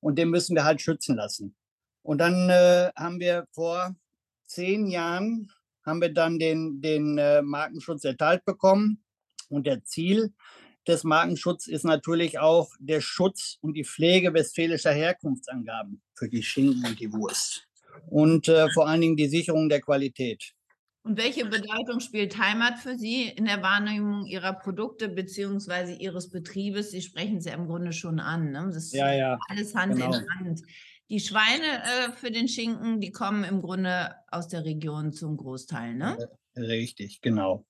und 0.00 0.18
den 0.18 0.30
müssen 0.30 0.56
wir 0.56 0.64
halt 0.64 0.80
schützen 0.80 1.16
lassen. 1.16 1.54
Und 2.02 2.18
dann 2.18 2.48
äh, 2.48 2.90
haben 2.96 3.20
wir 3.20 3.46
vor 3.52 3.94
zehn 4.46 4.86
Jahren 4.86 5.52
haben 5.84 6.00
wir 6.00 6.12
dann 6.12 6.38
den, 6.38 6.80
den 6.80 7.18
äh, 7.18 7.42
Markenschutz 7.42 8.04
erteilt 8.04 8.46
bekommen 8.46 9.04
und 9.50 9.66
der 9.66 9.84
Ziel 9.84 10.32
des 10.88 11.04
Markenschutzes 11.04 11.68
ist 11.68 11.84
natürlich 11.84 12.38
auch 12.38 12.70
der 12.78 13.02
Schutz 13.02 13.58
und 13.60 13.74
die 13.74 13.84
Pflege 13.84 14.32
westfälischer 14.32 14.92
Herkunftsangaben 14.92 16.00
für 16.14 16.30
die 16.30 16.42
Schinken 16.42 16.86
und 16.86 16.98
die 17.00 17.12
Wurst. 17.12 17.66
Und 18.08 18.48
äh, 18.48 18.70
vor 18.70 18.88
allen 18.88 19.02
Dingen 19.02 19.16
die 19.16 19.28
Sicherung 19.28 19.68
der 19.68 19.82
Qualität. 19.82 20.54
Und 21.06 21.18
welche 21.18 21.44
Bedeutung 21.44 22.00
spielt 22.00 22.38
Heimat 22.38 22.78
für 22.78 22.96
Sie 22.96 23.28
in 23.28 23.44
der 23.44 23.62
Wahrnehmung 23.62 24.24
Ihrer 24.24 24.54
Produkte 24.54 25.10
bzw. 25.10 25.96
Ihres 25.96 26.30
Betriebes? 26.30 26.92
Sie 26.92 27.02
sprechen 27.02 27.36
es 27.36 27.44
ja 27.44 27.52
im 27.52 27.66
Grunde 27.66 27.92
schon 27.92 28.20
an. 28.20 28.52
Ne? 28.52 28.64
Das 28.68 28.86
ist 28.86 28.94
ja, 28.94 29.12
ja, 29.12 29.38
alles 29.50 29.74
Hand 29.74 29.96
genau. 29.96 30.14
in 30.14 30.26
Hand. 30.38 30.62
Die 31.10 31.20
Schweine 31.20 31.82
äh, 31.82 32.12
für 32.12 32.30
den 32.30 32.48
Schinken, 32.48 33.02
die 33.02 33.12
kommen 33.12 33.44
im 33.44 33.60
Grunde 33.60 34.14
aus 34.30 34.48
der 34.48 34.64
Region 34.64 35.12
zum 35.12 35.36
Großteil, 35.36 35.94
ne? 35.94 36.16
Richtig, 36.56 37.20
genau. 37.20 37.66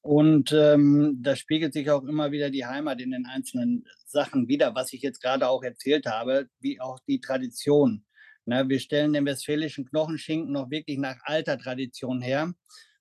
Und 0.00 0.52
ähm, 0.52 1.18
da 1.22 1.36
spiegelt 1.36 1.74
sich 1.74 1.88
auch 1.90 2.02
immer 2.02 2.32
wieder 2.32 2.50
die 2.50 2.66
Heimat 2.66 3.00
in 3.00 3.12
den 3.12 3.26
einzelnen 3.26 3.84
Sachen 4.04 4.48
wieder, 4.48 4.74
was 4.74 4.92
ich 4.92 5.02
jetzt 5.02 5.22
gerade 5.22 5.48
auch 5.48 5.62
erzählt 5.62 6.06
habe, 6.06 6.48
wie 6.58 6.80
auch 6.80 6.98
die 7.06 7.20
Tradition. 7.20 8.04
Ne, 8.48 8.66
wir 8.66 8.80
stellen 8.80 9.12
den 9.12 9.26
westfälischen 9.26 9.84
Knochenschinken 9.84 10.52
noch 10.52 10.70
wirklich 10.70 10.96
nach 10.96 11.18
alter 11.24 11.58
Tradition 11.58 12.22
her, 12.22 12.54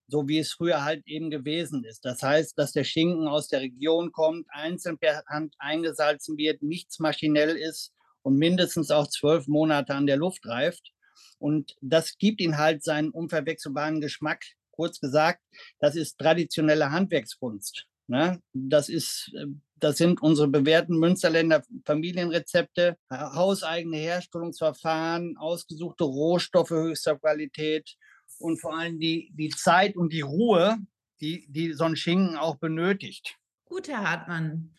so 0.06 0.28
wie 0.28 0.40
es 0.40 0.52
früher 0.52 0.84
halt 0.84 1.08
eben 1.08 1.30
gewesen 1.30 1.86
ist. 1.86 2.04
Das 2.04 2.22
heißt, 2.22 2.58
dass 2.60 2.74
der 2.74 2.84
Schinken 2.84 3.30
aus 3.30 3.48
der 3.48 3.62
Region 3.62 4.12
kommt, 4.12 4.46
einzeln 4.50 4.98
per 4.98 5.24
Hand 5.26 5.56
eingesalzen 5.58 6.38
wird, 6.38 6.64
nichts 6.64 7.00
maschinell 7.00 7.56
ist 7.56 7.94
und 8.24 8.36
mindestens 8.36 8.92
auch 8.92 9.08
zwölf 9.08 9.48
Monate 9.48 9.96
an 9.96 10.06
der 10.06 10.18
Luft 10.18 10.46
reift. 10.46 10.92
Und 11.40 11.78
das 11.80 12.18
gibt 12.18 12.42
ihm 12.42 12.58
halt 12.58 12.84
seinen 12.84 13.12
unverwechselbaren 13.12 14.02
Geschmack. 14.02 14.44
Kurz 14.72 15.00
gesagt, 15.00 15.42
das 15.80 15.96
ist 15.96 16.18
traditionelle 16.18 16.92
Handwerkskunst. 16.92 17.86
Ne? 18.08 18.42
Das 18.52 18.90
ist 18.90 19.32
äh, 19.34 19.46
das 19.80 19.98
sind 19.98 20.22
unsere 20.22 20.48
bewährten 20.48 20.98
Münsterländer 20.98 21.64
Familienrezepte, 21.86 22.98
hauseigene 23.12 23.98
Herstellungsverfahren, 23.98 25.38
ausgesuchte 25.38 26.04
Rohstoffe 26.04 26.72
höchster 26.72 27.18
Qualität 27.18 27.96
und 28.40 28.60
vor 28.60 28.78
allem 28.78 29.00
die, 29.00 29.32
die 29.34 29.50
Zeit 29.50 29.96
und 29.96 30.14
die 30.14 30.22
Ruhe, 30.22 30.78
die, 31.22 31.46
die 31.50 31.74
so 31.74 31.86
ein 31.86 31.96
Schinken 31.96 32.38
auch 32.38 32.58
benötigt. 32.58 33.38
Gut, 33.66 33.88
Herr 33.88 34.10
Hartmann. 34.10 34.74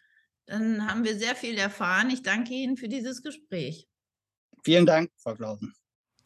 Dann 0.46 0.88
haben 0.88 1.04
wir 1.04 1.18
sehr 1.18 1.36
viel 1.36 1.58
erfahren. 1.58 2.10
Ich 2.10 2.22
danke 2.22 2.54
Ihnen 2.54 2.76
für 2.76 2.88
dieses 2.88 3.22
Gespräch. 3.22 3.86
Vielen 4.64 4.86
Dank, 4.86 5.10
Frau 5.18 5.34
Klausen. 5.34 5.74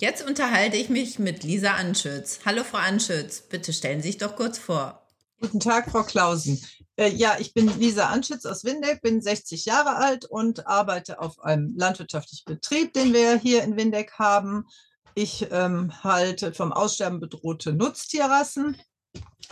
Jetzt 0.00 0.26
unterhalte 0.26 0.76
ich 0.76 0.88
mich 0.88 1.18
mit 1.18 1.44
Lisa 1.44 1.74
Anschütz. 1.74 2.40
Hallo, 2.44 2.64
Frau 2.64 2.78
Anschütz. 2.78 3.42
Bitte 3.42 3.72
stellen 3.72 4.00
Sie 4.00 4.08
sich 4.08 4.18
doch 4.18 4.36
kurz 4.36 4.58
vor. 4.58 5.06
Guten 5.40 5.60
Tag, 5.60 5.90
Frau 5.90 6.02
Klausen. 6.02 6.60
Äh, 7.02 7.08
ja, 7.16 7.36
ich 7.40 7.52
bin 7.52 7.66
Lisa 7.80 8.06
Anschütz 8.06 8.46
aus 8.46 8.62
Windeck, 8.62 9.02
bin 9.02 9.20
60 9.20 9.64
Jahre 9.64 9.96
alt 9.96 10.24
und 10.24 10.68
arbeite 10.68 11.20
auf 11.20 11.40
einem 11.40 11.74
landwirtschaftlichen 11.76 12.44
Betrieb, 12.44 12.92
den 12.92 13.12
wir 13.12 13.36
hier 13.38 13.64
in 13.64 13.76
Windeck 13.76 14.12
haben. 14.20 14.68
Ich 15.14 15.48
ähm, 15.50 15.92
halte 16.04 16.54
vom 16.54 16.72
Aussterben 16.72 17.18
bedrohte 17.18 17.72
Nutztierrassen. 17.72 18.76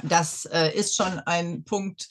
Das 0.04 0.45
äh, 0.45 0.73
ist 0.76 0.95
schon 0.95 1.19
ein 1.19 1.64
Punkt, 1.64 2.09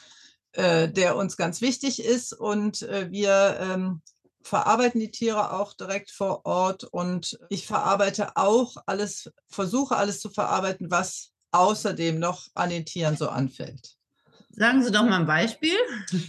äh, 0.51 0.89
der 0.89 1.15
uns 1.15 1.37
ganz 1.37 1.61
wichtig 1.61 2.03
ist. 2.03 2.33
Und 2.33 2.81
äh, 2.81 3.09
wir 3.09 3.59
ähm, 3.61 4.01
verarbeiten 4.41 4.99
die 4.99 5.11
Tiere 5.11 5.53
auch 5.53 5.73
direkt 5.73 6.11
vor 6.11 6.45
Ort. 6.45 6.83
Und 6.83 7.39
ich 7.47 7.65
verarbeite 7.65 8.35
auch 8.35 8.75
alles, 8.87 9.31
versuche 9.47 9.95
alles 9.95 10.19
zu 10.19 10.29
verarbeiten, 10.29 10.91
was 10.91 11.31
außerdem 11.51 12.19
noch 12.19 12.49
an 12.55 12.71
den 12.71 12.85
Tieren 12.85 13.15
so 13.15 13.29
anfällt. 13.29 13.98
Sagen 14.59 14.83
Sie 14.83 14.91
doch 14.91 15.03
mal 15.03 15.21
ein 15.21 15.25
Beispiel. 15.25 15.77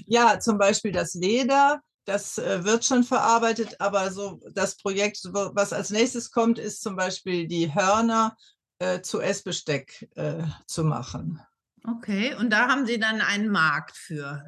Ja, 0.06 0.38
zum 0.38 0.56
Beispiel 0.56 0.92
das 0.92 1.14
Leder. 1.14 1.80
Das 2.04 2.38
äh, 2.38 2.64
wird 2.64 2.84
schon 2.84 3.02
verarbeitet, 3.02 3.80
aber 3.80 4.12
so 4.12 4.40
das 4.54 4.76
Projekt, 4.76 5.18
was 5.32 5.72
als 5.72 5.90
nächstes 5.90 6.30
kommt, 6.30 6.58
ist 6.58 6.80
zum 6.80 6.94
Beispiel 6.94 7.48
die 7.48 7.74
Hörner 7.74 8.36
äh, 8.78 9.00
zu 9.00 9.20
Essbesteck 9.20 10.08
äh, 10.14 10.44
zu 10.68 10.84
machen. 10.84 11.40
Okay, 11.88 12.34
und 12.36 12.50
da 12.50 12.68
haben 12.68 12.86
Sie 12.86 13.00
dann 13.00 13.20
einen 13.20 13.48
Markt 13.48 13.96
für. 13.96 14.44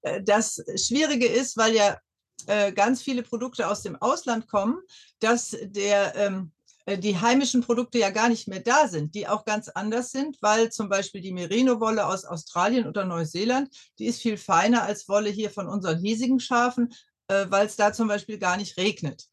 Äh, 0.00 0.22
das 0.22 0.62
Schwierige 0.76 1.26
ist, 1.26 1.58
weil 1.58 1.74
ja 1.74 1.98
äh, 2.46 2.72
ganz 2.72 3.02
viele 3.02 3.22
Produkte 3.22 3.68
aus 3.68 3.82
dem 3.82 3.96
Ausland 3.96 4.48
kommen, 4.48 4.78
dass 5.18 5.54
der 5.60 6.14
ähm, 6.16 6.52
äh, 6.52 6.59
die 6.96 7.18
heimischen 7.18 7.62
Produkte 7.62 7.98
ja 7.98 8.10
gar 8.10 8.28
nicht 8.28 8.48
mehr 8.48 8.60
da 8.60 8.88
sind, 8.88 9.14
die 9.14 9.28
auch 9.28 9.44
ganz 9.44 9.68
anders 9.68 10.10
sind, 10.10 10.36
weil 10.40 10.70
zum 10.70 10.88
Beispiel 10.88 11.20
die 11.20 11.32
Merino-Wolle 11.32 12.06
aus 12.06 12.24
Australien 12.24 12.86
oder 12.86 13.04
Neuseeland, 13.04 13.68
die 13.98 14.06
ist 14.06 14.22
viel 14.22 14.36
feiner 14.36 14.82
als 14.82 15.08
Wolle 15.08 15.30
hier 15.30 15.50
von 15.50 15.68
unseren 15.68 15.98
hiesigen 15.98 16.40
Schafen, 16.40 16.92
äh, 17.28 17.46
weil 17.48 17.66
es 17.66 17.76
da 17.76 17.92
zum 17.92 18.08
Beispiel 18.08 18.38
gar 18.38 18.56
nicht 18.56 18.76
regnet. 18.76 19.26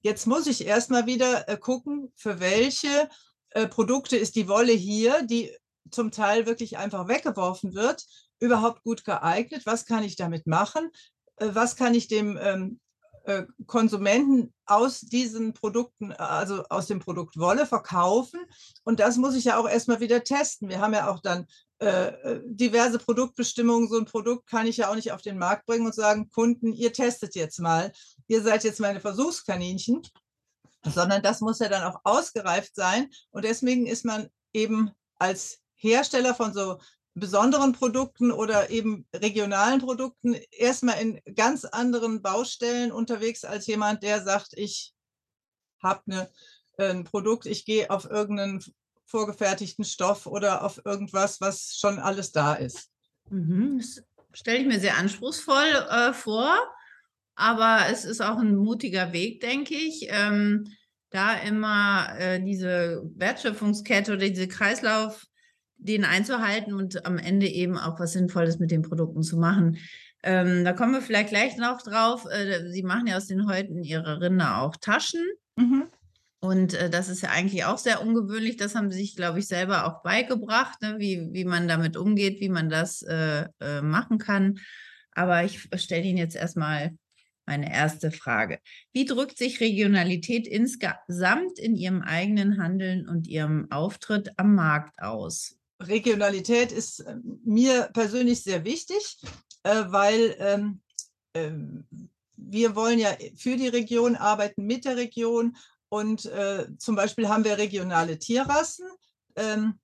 Jetzt 0.00 0.26
muss 0.26 0.46
ich 0.46 0.66
erstmal 0.66 1.06
wieder 1.06 1.48
äh, 1.48 1.56
gucken, 1.56 2.12
für 2.16 2.40
welche 2.40 3.08
Produkte 3.68 4.16
ist 4.16 4.36
die 4.36 4.48
Wolle 4.48 4.72
hier, 4.72 5.24
die 5.24 5.54
zum 5.90 6.10
Teil 6.10 6.46
wirklich 6.46 6.78
einfach 6.78 7.06
weggeworfen 7.06 7.74
wird, 7.74 8.06
überhaupt 8.40 8.82
gut 8.82 9.04
geeignet. 9.04 9.62
Was 9.66 9.84
kann 9.84 10.02
ich 10.02 10.16
damit 10.16 10.46
machen? 10.46 10.90
Was 11.38 11.76
kann 11.76 11.94
ich 11.94 12.08
dem 12.08 12.38
ähm, 12.40 12.80
äh, 12.80 12.81
Konsumenten 13.66 14.52
aus 14.66 15.00
diesen 15.00 15.52
Produkten, 15.52 16.10
äh, 16.10 16.14
also 16.14 16.64
aus 16.68 16.86
dem 16.86 17.00
Produkt 17.00 17.38
Wolle 17.38 17.66
verkaufen. 17.66 18.40
Und 18.84 19.00
das 19.00 19.16
muss 19.16 19.34
ich 19.34 19.44
ja 19.44 19.58
auch 19.58 19.68
erstmal 19.68 20.00
wieder 20.00 20.24
testen. 20.24 20.68
Wir 20.68 20.80
haben 20.80 20.94
ja 20.94 21.10
auch 21.10 21.20
dann 21.20 21.46
äh, 21.80 22.08
äh, 22.08 22.40
diverse 22.44 22.98
Produktbestimmungen. 22.98 23.88
So 23.88 23.98
ein 23.98 24.06
Produkt 24.06 24.48
kann 24.48 24.66
ich 24.66 24.78
ja 24.78 24.90
auch 24.90 24.94
nicht 24.94 25.12
auf 25.12 25.22
den 25.22 25.38
Markt 25.38 25.66
bringen 25.66 25.86
und 25.86 25.94
sagen, 25.94 26.30
Kunden, 26.30 26.72
ihr 26.72 26.92
testet 26.92 27.34
jetzt 27.34 27.60
mal. 27.60 27.92
Ihr 28.28 28.42
seid 28.42 28.64
jetzt 28.64 28.80
meine 28.80 29.00
Versuchskaninchen. 29.00 30.02
Sondern 30.84 31.22
das 31.22 31.40
muss 31.40 31.60
ja 31.60 31.68
dann 31.68 31.84
auch 31.84 32.00
ausgereift 32.02 32.74
sein. 32.74 33.08
Und 33.30 33.44
deswegen 33.44 33.86
ist 33.86 34.04
man 34.04 34.28
eben 34.52 34.90
als 35.18 35.60
Hersteller 35.74 36.34
von 36.34 36.52
so 36.52 36.78
besonderen 37.14 37.72
Produkten 37.72 38.30
oder 38.30 38.70
eben 38.70 39.06
regionalen 39.14 39.80
Produkten 39.80 40.34
erstmal 40.50 41.00
in 41.00 41.20
ganz 41.34 41.64
anderen 41.64 42.22
Baustellen 42.22 42.90
unterwegs 42.90 43.44
als 43.44 43.66
jemand, 43.66 44.02
der 44.02 44.22
sagt, 44.22 44.54
ich 44.54 44.94
habe 45.82 46.02
eine, 46.06 46.30
ein 46.78 47.04
Produkt, 47.04 47.46
ich 47.46 47.64
gehe 47.64 47.90
auf 47.90 48.10
irgendeinen 48.10 48.64
vorgefertigten 49.04 49.84
Stoff 49.84 50.26
oder 50.26 50.64
auf 50.64 50.80
irgendwas, 50.86 51.40
was 51.40 51.76
schon 51.76 51.98
alles 51.98 52.32
da 52.32 52.54
ist. 52.54 52.90
Mhm. 53.28 53.78
Das 53.78 54.02
stelle 54.32 54.58
ich 54.58 54.66
mir 54.66 54.80
sehr 54.80 54.96
anspruchsvoll 54.96 55.86
äh, 55.90 56.14
vor, 56.14 56.56
aber 57.34 57.86
es 57.90 58.06
ist 58.06 58.22
auch 58.22 58.38
ein 58.38 58.56
mutiger 58.56 59.12
Weg, 59.12 59.40
denke 59.40 59.74
ich. 59.74 60.06
Ähm, 60.08 60.64
da 61.10 61.34
immer 61.34 62.08
äh, 62.18 62.42
diese 62.42 63.02
Wertschöpfungskette 63.16 64.12
oder 64.14 64.28
diese 64.28 64.48
Kreislauf 64.48 65.26
den 65.82 66.04
einzuhalten 66.04 66.74
und 66.74 67.06
am 67.06 67.18
Ende 67.18 67.48
eben 67.48 67.76
auch 67.76 67.98
was 67.98 68.12
Sinnvolles 68.12 68.58
mit 68.58 68.70
den 68.70 68.82
Produkten 68.82 69.22
zu 69.22 69.36
machen. 69.36 69.78
Ähm, 70.22 70.64
da 70.64 70.72
kommen 70.72 70.92
wir 70.92 71.02
vielleicht 71.02 71.30
gleich 71.30 71.56
noch 71.56 71.82
drauf. 71.82 72.26
Äh, 72.30 72.70
Sie 72.70 72.82
machen 72.82 73.08
ja 73.08 73.16
aus 73.16 73.26
den 73.26 73.48
Häuten 73.48 73.82
Ihrer 73.82 74.20
Rinder 74.20 74.62
auch 74.62 74.76
Taschen. 74.76 75.24
Mhm. 75.56 75.84
Und 76.40 76.74
äh, 76.74 76.90
das 76.90 77.08
ist 77.08 77.22
ja 77.22 77.30
eigentlich 77.30 77.64
auch 77.64 77.78
sehr 77.78 78.02
ungewöhnlich. 78.02 78.56
Das 78.56 78.74
haben 78.74 78.90
Sie 78.90 78.98
sich, 78.98 79.16
glaube 79.16 79.40
ich, 79.40 79.48
selber 79.48 79.86
auch 79.86 80.02
beigebracht, 80.02 80.80
ne? 80.82 80.96
wie, 80.98 81.28
wie 81.32 81.44
man 81.44 81.68
damit 81.68 81.96
umgeht, 81.96 82.40
wie 82.40 82.48
man 82.48 82.68
das 82.68 83.02
äh, 83.02 83.46
äh 83.60 83.82
machen 83.82 84.18
kann. 84.18 84.58
Aber 85.12 85.44
ich 85.44 85.68
stelle 85.76 86.04
Ihnen 86.04 86.18
jetzt 86.18 86.36
erstmal 86.36 86.96
meine 87.46 87.72
erste 87.72 88.10
Frage. 88.10 88.58
Wie 88.92 89.04
drückt 89.04 89.36
sich 89.36 89.60
Regionalität 89.60 90.46
insgesamt 90.46 91.58
in 91.58 91.74
Ihrem 91.74 92.02
eigenen 92.02 92.62
Handeln 92.62 93.08
und 93.08 93.26
Ihrem 93.26 93.70
Auftritt 93.70 94.30
am 94.36 94.54
Markt 94.54 95.00
aus? 95.02 95.58
Regionalität 95.88 96.72
ist 96.72 97.00
äh, 97.00 97.16
mir 97.44 97.90
persönlich 97.92 98.42
sehr 98.42 98.64
wichtig, 98.64 99.18
äh, 99.62 99.84
weil 99.88 100.36
ähm, 100.38 100.80
ähm, 101.34 101.86
wir 102.36 102.74
wollen 102.74 102.98
ja 102.98 103.10
für 103.36 103.56
die 103.56 103.68
Region 103.68 104.16
arbeiten, 104.16 104.66
mit 104.66 104.84
der 104.84 104.96
Region. 104.96 105.56
Und 105.88 106.24
äh, 106.26 106.66
zum 106.78 106.96
Beispiel 106.96 107.28
haben 107.28 107.44
wir 107.44 107.58
regionale 107.58 108.18
Tierrassen. 108.18 108.86
Ähm, 109.36 109.78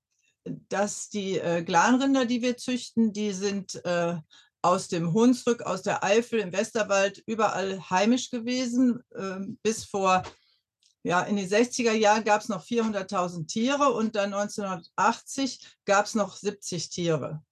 dass 0.68 1.08
die 1.08 1.38
äh, 1.38 1.62
Glanrinder, 1.62 2.24
die 2.24 2.42
wir 2.42 2.56
züchten, 2.56 3.12
die 3.12 3.32
sind 3.32 3.84
äh, 3.84 4.16
aus 4.62 4.88
dem 4.88 5.12
Hunsrück, 5.12 5.62
aus 5.62 5.82
der 5.82 6.02
Eifel, 6.02 6.40
im 6.40 6.52
Westerwald 6.52 7.22
überall 7.26 7.80
heimisch 7.90 8.30
gewesen. 8.30 9.02
Äh, 9.14 9.40
bis 9.62 9.84
vor 9.84 10.22
ja, 11.02 11.22
in 11.22 11.36
den 11.36 11.48
60er 11.48 11.92
Jahren 11.92 12.24
gab 12.24 12.40
es 12.40 12.48
noch 12.48 12.64
400.000 12.64 13.46
Tiere 13.46 13.92
und 13.92 14.16
dann 14.16 14.34
1980 14.34 15.60
gab 15.84 16.06
es 16.06 16.14
noch 16.14 16.36
70 16.36 16.90
Tiere. 16.90 17.42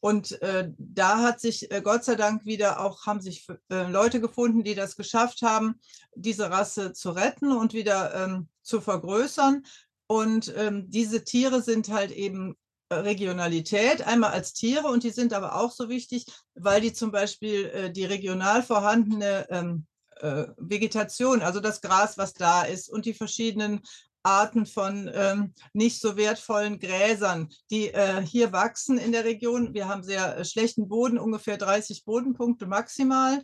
Und 0.00 0.40
äh, 0.42 0.70
da 0.76 1.22
hat 1.22 1.40
sich 1.40 1.70
äh, 1.70 1.80
Gott 1.80 2.04
sei 2.04 2.14
Dank 2.14 2.44
wieder 2.44 2.80
auch, 2.80 3.06
haben 3.06 3.22
sich 3.22 3.46
äh, 3.70 3.90
Leute 3.90 4.20
gefunden, 4.20 4.62
die 4.62 4.74
das 4.74 4.96
geschafft 4.96 5.40
haben, 5.40 5.80
diese 6.14 6.50
Rasse 6.50 6.92
zu 6.92 7.10
retten 7.10 7.52
und 7.52 7.72
wieder 7.72 8.14
ähm, 8.14 8.48
zu 8.62 8.82
vergrößern. 8.82 9.64
Und 10.06 10.52
ähm, 10.56 10.90
diese 10.90 11.24
Tiere 11.24 11.62
sind 11.62 11.88
halt 11.88 12.10
eben 12.10 12.54
Regionalität, 12.92 14.06
einmal 14.06 14.32
als 14.32 14.52
Tiere 14.52 14.88
und 14.88 15.02
die 15.02 15.10
sind 15.10 15.32
aber 15.32 15.56
auch 15.56 15.72
so 15.72 15.88
wichtig, 15.88 16.26
weil 16.54 16.80
die 16.80 16.92
zum 16.92 17.10
Beispiel 17.10 17.66
äh, 17.66 17.90
die 17.90 18.04
regional 18.04 18.62
vorhandene 18.62 19.46
ähm, 19.50 19.86
äh, 20.20 20.46
Vegetation, 20.56 21.42
also 21.42 21.60
das 21.60 21.80
Gras, 21.80 22.18
was 22.18 22.34
da 22.34 22.62
ist 22.62 22.88
und 22.88 23.06
die 23.06 23.14
verschiedenen 23.14 23.80
Arten 24.24 24.64
von 24.64 25.10
ähm, 25.12 25.52
nicht 25.74 26.00
so 26.00 26.16
wertvollen 26.16 26.78
Gräsern, 26.78 27.50
die 27.70 27.88
äh, 27.88 28.22
hier 28.22 28.52
wachsen 28.52 28.96
in 28.96 29.12
der 29.12 29.24
Region. 29.24 29.74
Wir 29.74 29.86
haben 29.86 30.02
sehr 30.02 30.38
äh, 30.38 30.44
schlechten 30.44 30.88
Boden, 30.88 31.18
ungefähr 31.18 31.58
30 31.58 32.04
Bodenpunkte 32.04 32.66
maximal. 32.66 33.42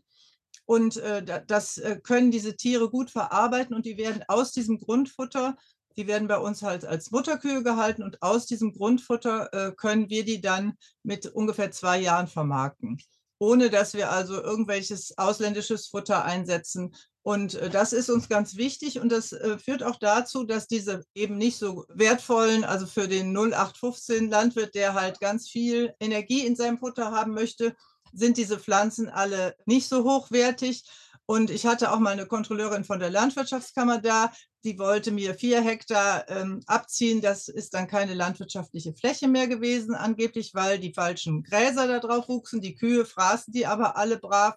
Und 0.64 0.96
äh, 0.96 1.42
das 1.46 1.78
äh, 1.78 2.00
können 2.02 2.30
diese 2.30 2.56
Tiere 2.56 2.90
gut 2.90 3.10
verarbeiten 3.10 3.74
und 3.74 3.84
die 3.84 3.98
werden 3.98 4.24
aus 4.28 4.52
diesem 4.52 4.78
Grundfutter, 4.78 5.56
die 5.96 6.06
werden 6.06 6.28
bei 6.28 6.38
uns 6.38 6.62
halt 6.62 6.84
als 6.84 7.10
Mutterkühe 7.10 7.62
gehalten 7.62 8.02
und 8.02 8.22
aus 8.22 8.46
diesem 8.46 8.72
Grundfutter 8.72 9.52
äh, 9.52 9.72
können 9.72 10.08
wir 10.08 10.24
die 10.24 10.40
dann 10.40 10.78
mit 11.02 11.26
ungefähr 11.26 11.70
zwei 11.72 11.98
Jahren 11.98 12.26
vermarkten 12.26 12.98
ohne 13.40 13.70
dass 13.70 13.94
wir 13.94 14.12
also 14.12 14.40
irgendwelches 14.40 15.18
ausländisches 15.18 15.88
Futter 15.88 16.24
einsetzen 16.24 16.94
und 17.22 17.54
äh, 17.54 17.68
das 17.68 17.92
ist 17.92 18.08
uns 18.10 18.28
ganz 18.28 18.56
wichtig 18.56 19.00
und 19.00 19.10
das 19.10 19.32
äh, 19.32 19.58
führt 19.58 19.82
auch 19.82 19.96
dazu, 19.96 20.44
dass 20.44 20.66
diese 20.66 21.04
eben 21.14 21.36
nicht 21.36 21.58
so 21.58 21.84
wertvollen, 21.88 22.64
also 22.64 22.86
für 22.86 23.08
den 23.08 23.36
0815 23.36 24.30
Landwirt, 24.30 24.74
der 24.74 24.94
halt 24.94 25.20
ganz 25.20 25.48
viel 25.48 25.94
Energie 26.00 26.46
in 26.46 26.56
seinem 26.56 26.78
Futter 26.78 27.10
haben 27.10 27.34
möchte, 27.34 27.74
sind 28.12 28.38
diese 28.38 28.58
Pflanzen 28.58 29.08
alle 29.08 29.54
nicht 29.66 29.88
so 29.88 30.04
hochwertig. 30.04 30.84
Und 31.30 31.48
ich 31.48 31.64
hatte 31.64 31.92
auch 31.92 32.00
mal 32.00 32.10
eine 32.10 32.26
Kontrolleurin 32.26 32.82
von 32.82 32.98
der 32.98 33.08
Landwirtschaftskammer 33.08 34.00
da, 34.00 34.32
die 34.64 34.80
wollte 34.80 35.12
mir 35.12 35.36
vier 35.36 35.60
Hektar 35.60 36.28
ähm, 36.28 36.60
abziehen. 36.66 37.20
Das 37.20 37.46
ist 37.46 37.72
dann 37.72 37.86
keine 37.86 38.14
landwirtschaftliche 38.14 38.94
Fläche 38.94 39.28
mehr 39.28 39.46
gewesen, 39.46 39.94
angeblich, 39.94 40.56
weil 40.56 40.80
die 40.80 40.92
falschen 40.92 41.44
Gräser 41.44 41.86
da 41.86 42.00
drauf 42.00 42.28
wuchsen. 42.28 42.60
Die 42.60 42.74
Kühe 42.74 43.04
fraßen 43.04 43.52
die 43.52 43.64
aber 43.64 43.96
alle 43.96 44.18
brav 44.18 44.56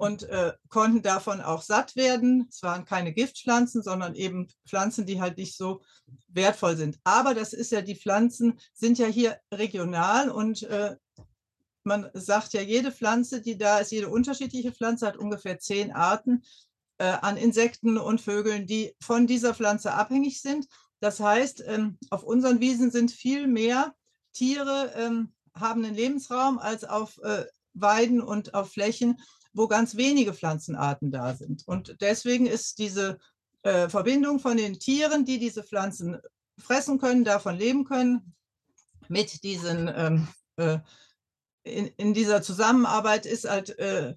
und 0.00 0.24
äh, 0.24 0.52
konnten 0.68 1.00
davon 1.00 1.40
auch 1.40 1.62
satt 1.62 1.96
werden. 1.96 2.46
Es 2.50 2.62
waren 2.62 2.84
keine 2.84 3.14
Giftpflanzen, 3.14 3.82
sondern 3.82 4.14
eben 4.14 4.48
Pflanzen, 4.68 5.06
die 5.06 5.18
halt 5.18 5.38
nicht 5.38 5.56
so 5.56 5.80
wertvoll 6.28 6.76
sind. 6.76 6.98
Aber 7.04 7.32
das 7.32 7.54
ist 7.54 7.72
ja, 7.72 7.80
die 7.80 7.96
Pflanzen 7.96 8.60
sind 8.74 8.98
ja 8.98 9.06
hier 9.06 9.38
regional 9.50 10.28
und 10.28 10.62
äh, 10.64 10.94
man 11.84 12.10
sagt 12.14 12.52
ja, 12.52 12.60
jede 12.60 12.92
Pflanze, 12.92 13.40
die 13.40 13.58
da 13.58 13.78
ist, 13.78 13.92
jede 13.92 14.08
unterschiedliche 14.08 14.72
Pflanze 14.72 15.06
hat 15.06 15.16
ungefähr 15.16 15.58
zehn 15.58 15.92
Arten 15.92 16.42
äh, 16.98 17.04
an 17.04 17.36
Insekten 17.36 17.98
und 17.98 18.20
Vögeln, 18.20 18.66
die 18.66 18.94
von 19.00 19.26
dieser 19.26 19.54
Pflanze 19.54 19.92
abhängig 19.92 20.40
sind. 20.40 20.66
Das 21.00 21.20
heißt, 21.20 21.64
ähm, 21.66 21.98
auf 22.10 22.22
unseren 22.22 22.60
Wiesen 22.60 22.90
sind 22.90 23.10
viel 23.10 23.46
mehr 23.46 23.94
Tiere, 24.32 24.92
ähm, 24.96 25.32
haben 25.54 25.84
einen 25.84 25.94
Lebensraum 25.94 26.58
als 26.58 26.84
auf 26.84 27.18
äh, 27.22 27.44
Weiden 27.74 28.20
und 28.22 28.54
auf 28.54 28.72
Flächen, 28.72 29.20
wo 29.52 29.68
ganz 29.68 29.96
wenige 29.96 30.32
Pflanzenarten 30.32 31.10
da 31.10 31.34
sind. 31.34 31.66
Und 31.66 31.96
deswegen 32.00 32.46
ist 32.46 32.78
diese 32.78 33.18
äh, 33.62 33.88
Verbindung 33.88 34.40
von 34.40 34.56
den 34.56 34.78
Tieren, 34.78 35.24
die 35.24 35.38
diese 35.38 35.62
Pflanzen 35.62 36.18
fressen 36.58 36.98
können, 36.98 37.24
davon 37.24 37.56
leben 37.56 37.84
können, 37.84 38.34
mit 39.08 39.42
diesen, 39.42 39.90
ähm, 39.94 40.28
äh, 40.56 40.78
in, 41.64 41.86
in, 41.96 42.14
dieser 42.14 42.42
Zusammenarbeit 42.42 43.26
ist 43.26 43.48
halt 43.48 43.78
äh, 43.78 44.14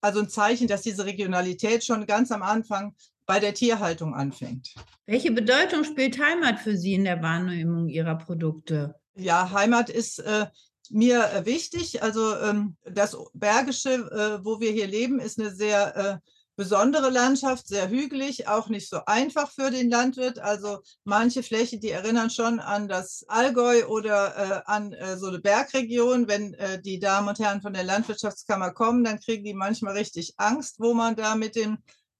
also 0.00 0.20
ein 0.20 0.28
Zeichen, 0.28 0.68
dass 0.68 0.82
diese 0.82 1.06
Regionalität 1.06 1.84
schon 1.84 2.06
ganz 2.06 2.30
am 2.30 2.42
Anfang 2.42 2.94
bei 3.26 3.40
der 3.40 3.54
Tierhaltung 3.54 4.14
anfängt. 4.14 4.74
Welche 5.06 5.32
Bedeutung 5.32 5.84
spielt 5.84 6.18
Heimat 6.22 6.60
für 6.60 6.76
Sie 6.76 6.94
in 6.94 7.04
der 7.04 7.22
Wahrnehmung 7.22 7.88
Ihrer 7.88 8.16
Produkte? 8.16 8.94
Ja, 9.14 9.50
Heimat 9.50 9.88
ist 9.90 10.18
äh, 10.18 10.46
mir 10.90 11.30
äh, 11.32 11.46
wichtig. 11.46 12.02
Also 12.02 12.36
ähm, 12.38 12.76
das 12.84 13.16
Bergische, 13.32 13.94
äh, 13.94 14.44
wo 14.44 14.60
wir 14.60 14.72
hier 14.72 14.86
leben, 14.86 15.20
ist 15.20 15.38
eine 15.38 15.50
sehr 15.50 15.96
äh, 15.96 16.30
besondere 16.56 17.10
Landschaft, 17.10 17.66
sehr 17.66 17.88
hügelig, 17.88 18.48
auch 18.48 18.68
nicht 18.68 18.88
so 18.88 19.00
einfach 19.06 19.50
für 19.50 19.70
den 19.70 19.90
Landwirt. 19.90 20.38
Also 20.38 20.78
manche 21.04 21.42
Flächen, 21.42 21.80
die 21.80 21.90
erinnern 21.90 22.30
schon 22.30 22.60
an 22.60 22.88
das 22.88 23.24
Allgäu 23.28 23.86
oder 23.86 24.36
äh, 24.36 24.62
an 24.66 24.92
äh, 24.92 25.16
so 25.16 25.28
eine 25.28 25.40
Bergregion. 25.40 26.28
Wenn 26.28 26.54
äh, 26.54 26.80
die 26.80 26.98
Damen 26.98 27.28
und 27.28 27.38
Herren 27.38 27.62
von 27.62 27.74
der 27.74 27.84
Landwirtschaftskammer 27.84 28.72
kommen, 28.72 29.04
dann 29.04 29.20
kriegen 29.20 29.44
die 29.44 29.54
manchmal 29.54 29.94
richtig 29.94 30.34
Angst, 30.36 30.76
wo 30.78 30.94
man 30.94 31.16
da 31.16 31.34
mit 31.34 31.56
den 31.56 31.78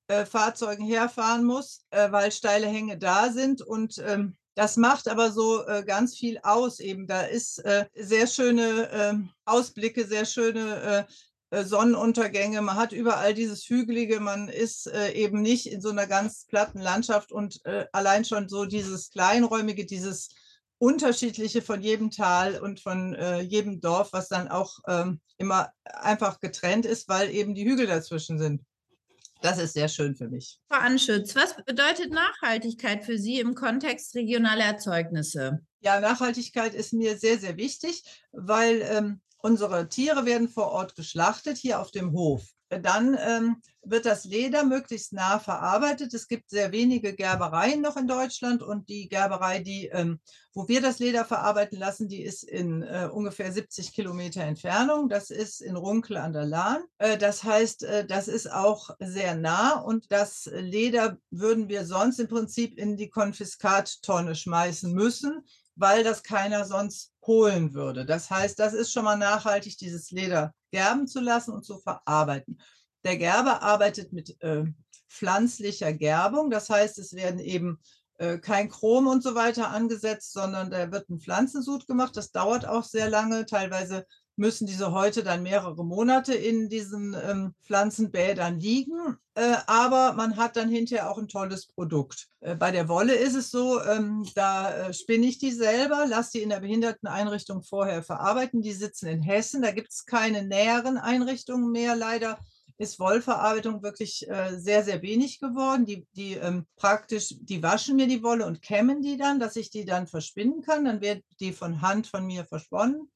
äh, 0.08 0.24
Fahrzeugen 0.24 0.84
herfahren 0.84 1.44
muss, 1.44 1.84
äh, 1.90 2.10
weil 2.10 2.32
steile 2.32 2.66
Hänge 2.66 2.98
da 2.98 3.30
sind. 3.30 3.62
Und 3.62 3.98
ähm, 4.06 4.36
das 4.54 4.76
macht 4.76 5.08
aber 5.08 5.32
so 5.32 5.66
äh, 5.66 5.82
ganz 5.84 6.16
viel 6.16 6.38
aus 6.42 6.78
eben. 6.78 7.06
Da 7.06 7.22
ist 7.22 7.58
äh, 7.64 7.86
sehr 7.94 8.26
schöne 8.26 8.90
äh, 8.90 9.14
Ausblicke, 9.44 10.06
sehr 10.06 10.24
schöne 10.24 11.06
äh, 11.08 11.12
Sonnenuntergänge. 11.62 12.60
Man 12.62 12.76
hat 12.76 12.92
überall 12.92 13.34
dieses 13.34 13.68
Hügelige. 13.68 14.18
Man 14.18 14.48
ist 14.48 14.86
äh, 14.86 15.12
eben 15.12 15.42
nicht 15.42 15.70
in 15.70 15.80
so 15.80 15.90
einer 15.90 16.06
ganz 16.06 16.46
platten 16.46 16.80
Landschaft 16.80 17.30
und 17.30 17.60
allein 17.92 18.24
schon 18.24 18.48
so 18.48 18.64
dieses 18.64 19.10
Kleinräumige, 19.10 19.86
dieses 19.86 20.30
unterschiedliche 20.78 21.62
von 21.62 21.80
jedem 21.80 22.10
Tal 22.10 22.58
und 22.60 22.80
von 22.80 23.16
jedem 23.42 23.80
Dorf, 23.80 24.12
was 24.12 24.28
dann 24.28 24.48
auch 24.48 24.80
ähm, 24.88 25.20
immer 25.38 25.72
einfach 25.84 26.40
getrennt 26.40 26.84
ist, 26.84 27.08
weil 27.08 27.30
eben 27.30 27.54
die 27.54 27.64
Hügel 27.64 27.86
dazwischen 27.86 28.38
sind. 28.38 28.62
Das 29.44 29.58
ist 29.58 29.74
sehr 29.74 29.88
schön 29.88 30.16
für 30.16 30.28
mich. 30.28 30.58
Frau 30.70 30.78
Anschütz, 30.78 31.36
was 31.36 31.54
bedeutet 31.66 32.10
Nachhaltigkeit 32.10 33.04
für 33.04 33.18
Sie 33.18 33.40
im 33.40 33.54
Kontext 33.54 34.14
regionaler 34.14 34.64
Erzeugnisse? 34.64 35.60
Ja, 35.80 36.00
Nachhaltigkeit 36.00 36.72
ist 36.72 36.94
mir 36.94 37.18
sehr, 37.18 37.38
sehr 37.38 37.58
wichtig, 37.58 38.02
weil 38.32 38.80
ähm, 38.80 39.20
unsere 39.44 39.90
Tiere 39.90 40.24
werden 40.24 40.48
vor 40.48 40.70
Ort 40.72 40.96
geschlachtet, 40.96 41.58
hier 41.58 41.78
auf 41.78 41.90
dem 41.90 42.12
Hof. 42.12 42.42
Dann 42.70 43.16
ähm, 43.20 43.56
wird 43.82 44.06
das 44.06 44.24
Leder 44.24 44.64
möglichst 44.64 45.12
nah 45.12 45.38
verarbeitet. 45.38 46.14
Es 46.14 46.28
gibt 46.28 46.48
sehr 46.48 46.72
wenige 46.72 47.14
Gerbereien 47.14 47.82
noch 47.82 47.98
in 47.98 48.08
Deutschland 48.08 48.62
und 48.62 48.88
die 48.88 49.06
Gerberei, 49.06 49.58
die, 49.60 49.88
ähm, 49.92 50.18
wo 50.54 50.66
wir 50.66 50.80
das 50.80 50.98
Leder 50.98 51.26
verarbeiten 51.26 51.78
lassen, 51.78 52.08
die 52.08 52.22
ist 52.22 52.42
in 52.42 52.82
äh, 52.82 53.08
ungefähr 53.12 53.52
70 53.52 53.92
Kilometer 53.92 54.40
Entfernung. 54.40 55.10
Das 55.10 55.28
ist 55.28 55.60
in 55.60 55.76
Runkel 55.76 56.16
an 56.16 56.32
der 56.32 56.46
Lahn. 56.46 56.82
Äh, 56.96 57.18
das 57.18 57.44
heißt, 57.44 57.84
äh, 57.84 58.06
das 58.06 58.28
ist 58.28 58.50
auch 58.50 58.90
sehr 58.98 59.36
nah 59.36 59.78
und 59.78 60.10
das 60.10 60.50
Leder 60.54 61.18
würden 61.30 61.68
wir 61.68 61.84
sonst 61.84 62.18
im 62.18 62.28
Prinzip 62.28 62.78
in 62.78 62.96
die 62.96 63.10
Konfiskattonne 63.10 64.34
schmeißen 64.34 64.90
müssen, 64.90 65.44
weil 65.76 66.02
das 66.02 66.22
keiner 66.22 66.64
sonst 66.64 67.13
holen 67.26 67.74
würde. 67.74 68.04
Das 68.04 68.30
heißt, 68.30 68.58
das 68.58 68.72
ist 68.74 68.92
schon 68.92 69.04
mal 69.04 69.16
nachhaltig, 69.16 69.78
dieses 69.78 70.10
Leder 70.10 70.52
gerben 70.70 71.06
zu 71.06 71.20
lassen 71.20 71.52
und 71.52 71.64
zu 71.64 71.78
verarbeiten. 71.78 72.60
Der 73.04 73.16
Gerber 73.16 73.62
arbeitet 73.62 74.12
mit 74.12 74.40
äh, 74.42 74.64
pflanzlicher 75.08 75.92
Gerbung. 75.92 76.50
Das 76.50 76.70
heißt, 76.70 76.98
es 76.98 77.14
werden 77.14 77.40
eben 77.40 77.78
äh, 78.18 78.38
kein 78.38 78.68
Chrom 78.68 79.06
und 79.06 79.22
so 79.22 79.34
weiter 79.34 79.70
angesetzt, 79.70 80.32
sondern 80.32 80.70
da 80.70 80.90
wird 80.90 81.08
ein 81.10 81.20
Pflanzensud 81.20 81.86
gemacht. 81.86 82.16
Das 82.16 82.32
dauert 82.32 82.66
auch 82.66 82.84
sehr 82.84 83.08
lange. 83.08 83.46
Teilweise 83.46 84.06
müssen 84.36 84.66
diese 84.66 84.92
Häute 84.92 85.22
dann 85.22 85.42
mehrere 85.42 85.84
Monate 85.84 86.34
in 86.34 86.68
diesen 86.68 87.14
ähm, 87.14 87.54
Pflanzenbädern 87.62 88.58
liegen. 88.58 89.16
Äh, 89.34 89.56
aber 89.66 90.12
man 90.14 90.36
hat 90.36 90.56
dann 90.56 90.68
hinterher 90.68 91.10
auch 91.10 91.18
ein 91.18 91.28
tolles 91.28 91.66
Produkt. 91.66 92.28
Äh, 92.40 92.56
bei 92.56 92.70
der 92.70 92.88
Wolle 92.88 93.14
ist 93.14 93.34
es 93.34 93.50
so, 93.50 93.82
ähm, 93.82 94.26
da 94.34 94.88
äh, 94.88 94.92
spinne 94.92 95.26
ich 95.26 95.38
die 95.38 95.52
selber, 95.52 96.06
lasse 96.06 96.32
die 96.38 96.42
in 96.42 96.50
der 96.50 96.60
Behinderteneinrichtung 96.60 97.62
vorher 97.62 98.02
verarbeiten. 98.02 98.62
Die 98.62 98.72
sitzen 98.72 99.06
in 99.06 99.22
Hessen, 99.22 99.62
da 99.62 99.70
gibt 99.70 99.92
es 99.92 100.04
keine 100.04 100.44
näheren 100.44 100.98
Einrichtungen 100.98 101.70
mehr 101.70 101.96
leider 101.96 102.38
ist 102.76 102.98
Wollverarbeitung 102.98 103.84
wirklich 103.84 104.28
äh, 104.28 104.58
sehr, 104.58 104.82
sehr 104.82 105.00
wenig 105.00 105.38
geworden. 105.38 105.86
Die, 105.86 106.06
die 106.16 106.34
ähm, 106.34 106.66
praktisch, 106.74 107.36
die 107.38 107.62
waschen 107.62 107.94
mir 107.94 108.08
die 108.08 108.24
Wolle 108.24 108.46
und 108.46 108.62
kämmen 108.62 109.00
die 109.00 109.16
dann, 109.16 109.38
dass 109.38 109.54
ich 109.54 109.70
die 109.70 109.84
dann 109.84 110.08
verspinnen 110.08 110.60
kann. 110.60 110.84
Dann 110.84 111.00
wird 111.00 111.22
die 111.38 111.52
von 111.52 111.82
Hand 111.82 112.08
von 112.08 112.26
mir 112.26 112.44
versponnen 112.44 113.08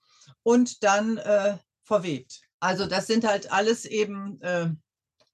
und 0.42 0.82
dann 0.82 1.18
äh, 1.18 1.56
verwebt. 1.84 2.40
Also 2.60 2.86
das 2.86 3.06
sind 3.06 3.26
halt 3.26 3.52
alles 3.52 3.84
eben, 3.84 4.40
äh, 4.40 4.68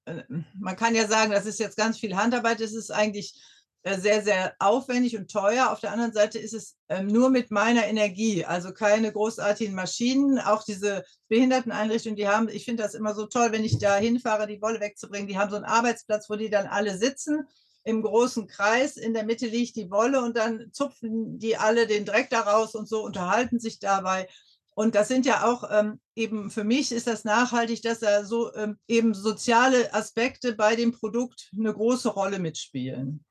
äh, 0.06 0.22
man 0.58 0.76
kann 0.76 0.94
ja 0.94 1.06
sagen, 1.06 1.32
das 1.32 1.46
ist 1.46 1.58
jetzt 1.58 1.76
ganz 1.76 1.98
viel 1.98 2.16
Handarbeit, 2.16 2.60
es 2.60 2.74
ist 2.74 2.90
eigentlich 2.90 3.40
äh, 3.84 3.98
sehr, 3.98 4.22
sehr 4.22 4.54
aufwendig 4.60 5.16
und 5.16 5.30
teuer. 5.30 5.70
Auf 5.70 5.80
der 5.80 5.92
anderen 5.92 6.14
Seite 6.14 6.38
ist 6.38 6.54
es 6.54 6.76
ähm, 6.88 7.06
nur 7.06 7.28
mit 7.28 7.50
meiner 7.50 7.86
Energie, 7.86 8.42
also 8.44 8.72
keine 8.72 9.12
großartigen 9.12 9.74
Maschinen. 9.74 10.38
Auch 10.38 10.64
diese 10.64 11.04
Behinderteneinrichtungen, 11.28 12.16
die 12.16 12.26
haben, 12.26 12.48
ich 12.48 12.64
finde 12.64 12.82
das 12.82 12.94
immer 12.94 13.14
so 13.14 13.26
toll, 13.26 13.52
wenn 13.52 13.62
ich 13.62 13.78
da 13.78 13.96
hinfahre, 13.96 14.46
die 14.46 14.62
Wolle 14.62 14.80
wegzubringen. 14.80 15.28
Die 15.28 15.36
haben 15.36 15.50
so 15.50 15.56
einen 15.56 15.66
Arbeitsplatz, 15.66 16.30
wo 16.30 16.36
die 16.36 16.48
dann 16.48 16.66
alle 16.66 16.96
sitzen 16.96 17.46
im 17.84 18.00
großen 18.00 18.46
Kreis. 18.46 18.96
In 18.96 19.12
der 19.12 19.24
Mitte 19.24 19.46
liegt 19.46 19.76
die 19.76 19.90
Wolle 19.90 20.22
und 20.22 20.38
dann 20.38 20.72
zupfen 20.72 21.38
die 21.38 21.58
alle 21.58 21.86
den 21.86 22.06
Dreck 22.06 22.30
daraus 22.30 22.74
und 22.74 22.88
so 22.88 23.04
unterhalten 23.04 23.60
sich 23.60 23.80
dabei. 23.80 24.28
Und 24.74 24.94
das 24.94 25.08
sind 25.08 25.24
ja 25.24 25.44
auch 25.44 25.70
ähm, 25.70 26.00
eben 26.16 26.50
für 26.50 26.64
mich 26.64 26.90
ist 26.92 27.06
das 27.06 27.24
nachhaltig, 27.24 27.82
dass 27.82 28.00
da 28.00 28.24
so 28.24 28.54
ähm, 28.54 28.76
eben 28.88 29.14
soziale 29.14 29.92
Aspekte 29.94 30.54
bei 30.54 30.76
dem 30.76 30.92
Produkt 30.92 31.50
eine 31.56 31.72
große 31.72 32.08
Rolle 32.08 32.40
mitspielen. 32.40 33.24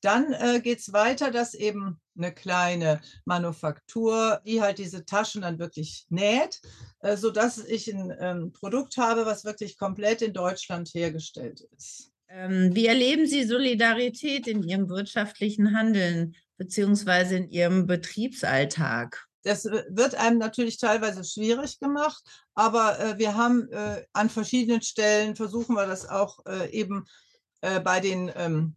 Dann 0.00 0.32
äh, 0.32 0.60
geht 0.60 0.80
es 0.80 0.92
weiter, 0.92 1.30
dass 1.30 1.54
eben 1.54 2.00
eine 2.16 2.32
kleine 2.32 3.00
Manufaktur, 3.24 4.40
die 4.44 4.60
halt 4.60 4.78
diese 4.78 5.04
Taschen 5.04 5.42
dann 5.42 5.58
wirklich 5.58 6.06
näht, 6.08 6.60
äh, 7.00 7.16
sodass 7.16 7.58
ich 7.58 7.92
ein 7.92 8.12
ähm, 8.18 8.52
Produkt 8.52 8.96
habe, 8.96 9.26
was 9.26 9.44
wirklich 9.44 9.78
komplett 9.78 10.22
in 10.22 10.32
Deutschland 10.32 10.90
hergestellt 10.94 11.62
ist. 11.76 12.10
Ähm, 12.28 12.74
wie 12.74 12.86
erleben 12.86 13.26
Sie 13.26 13.44
Solidarität 13.44 14.48
in 14.48 14.62
Ihrem 14.62 14.88
wirtschaftlichen 14.88 15.76
Handeln 15.76 16.34
beziehungsweise 16.56 17.36
in 17.36 17.48
Ihrem 17.50 17.86
Betriebsalltag? 17.86 19.28
Das 19.42 19.64
wird 19.64 20.14
einem 20.14 20.38
natürlich 20.38 20.78
teilweise 20.78 21.24
schwierig 21.24 21.80
gemacht, 21.80 22.22
aber 22.54 22.98
äh, 23.00 23.18
wir 23.18 23.36
haben 23.36 23.68
äh, 23.72 24.04
an 24.12 24.30
verschiedenen 24.30 24.82
Stellen 24.82 25.34
versuchen 25.34 25.74
wir 25.74 25.86
das 25.86 26.08
auch 26.08 26.46
äh, 26.46 26.70
eben 26.70 27.06
äh, 27.60 27.80
bei 27.80 28.00
den 28.00 28.30
ähm, 28.36 28.76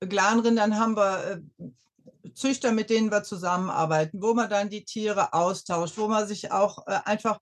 Glanrindern 0.00 0.78
haben 0.78 0.96
wir 0.96 1.42
äh, 1.58 2.30
Züchter, 2.34 2.72
mit 2.72 2.90
denen 2.90 3.10
wir 3.10 3.22
zusammenarbeiten, 3.22 4.22
wo 4.22 4.34
man 4.34 4.50
dann 4.50 4.70
die 4.70 4.84
Tiere 4.84 5.32
austauscht, 5.32 5.96
wo 5.98 6.08
man 6.08 6.26
sich 6.26 6.52
auch 6.52 6.86
äh, 6.86 6.98
einfach, 7.04 7.38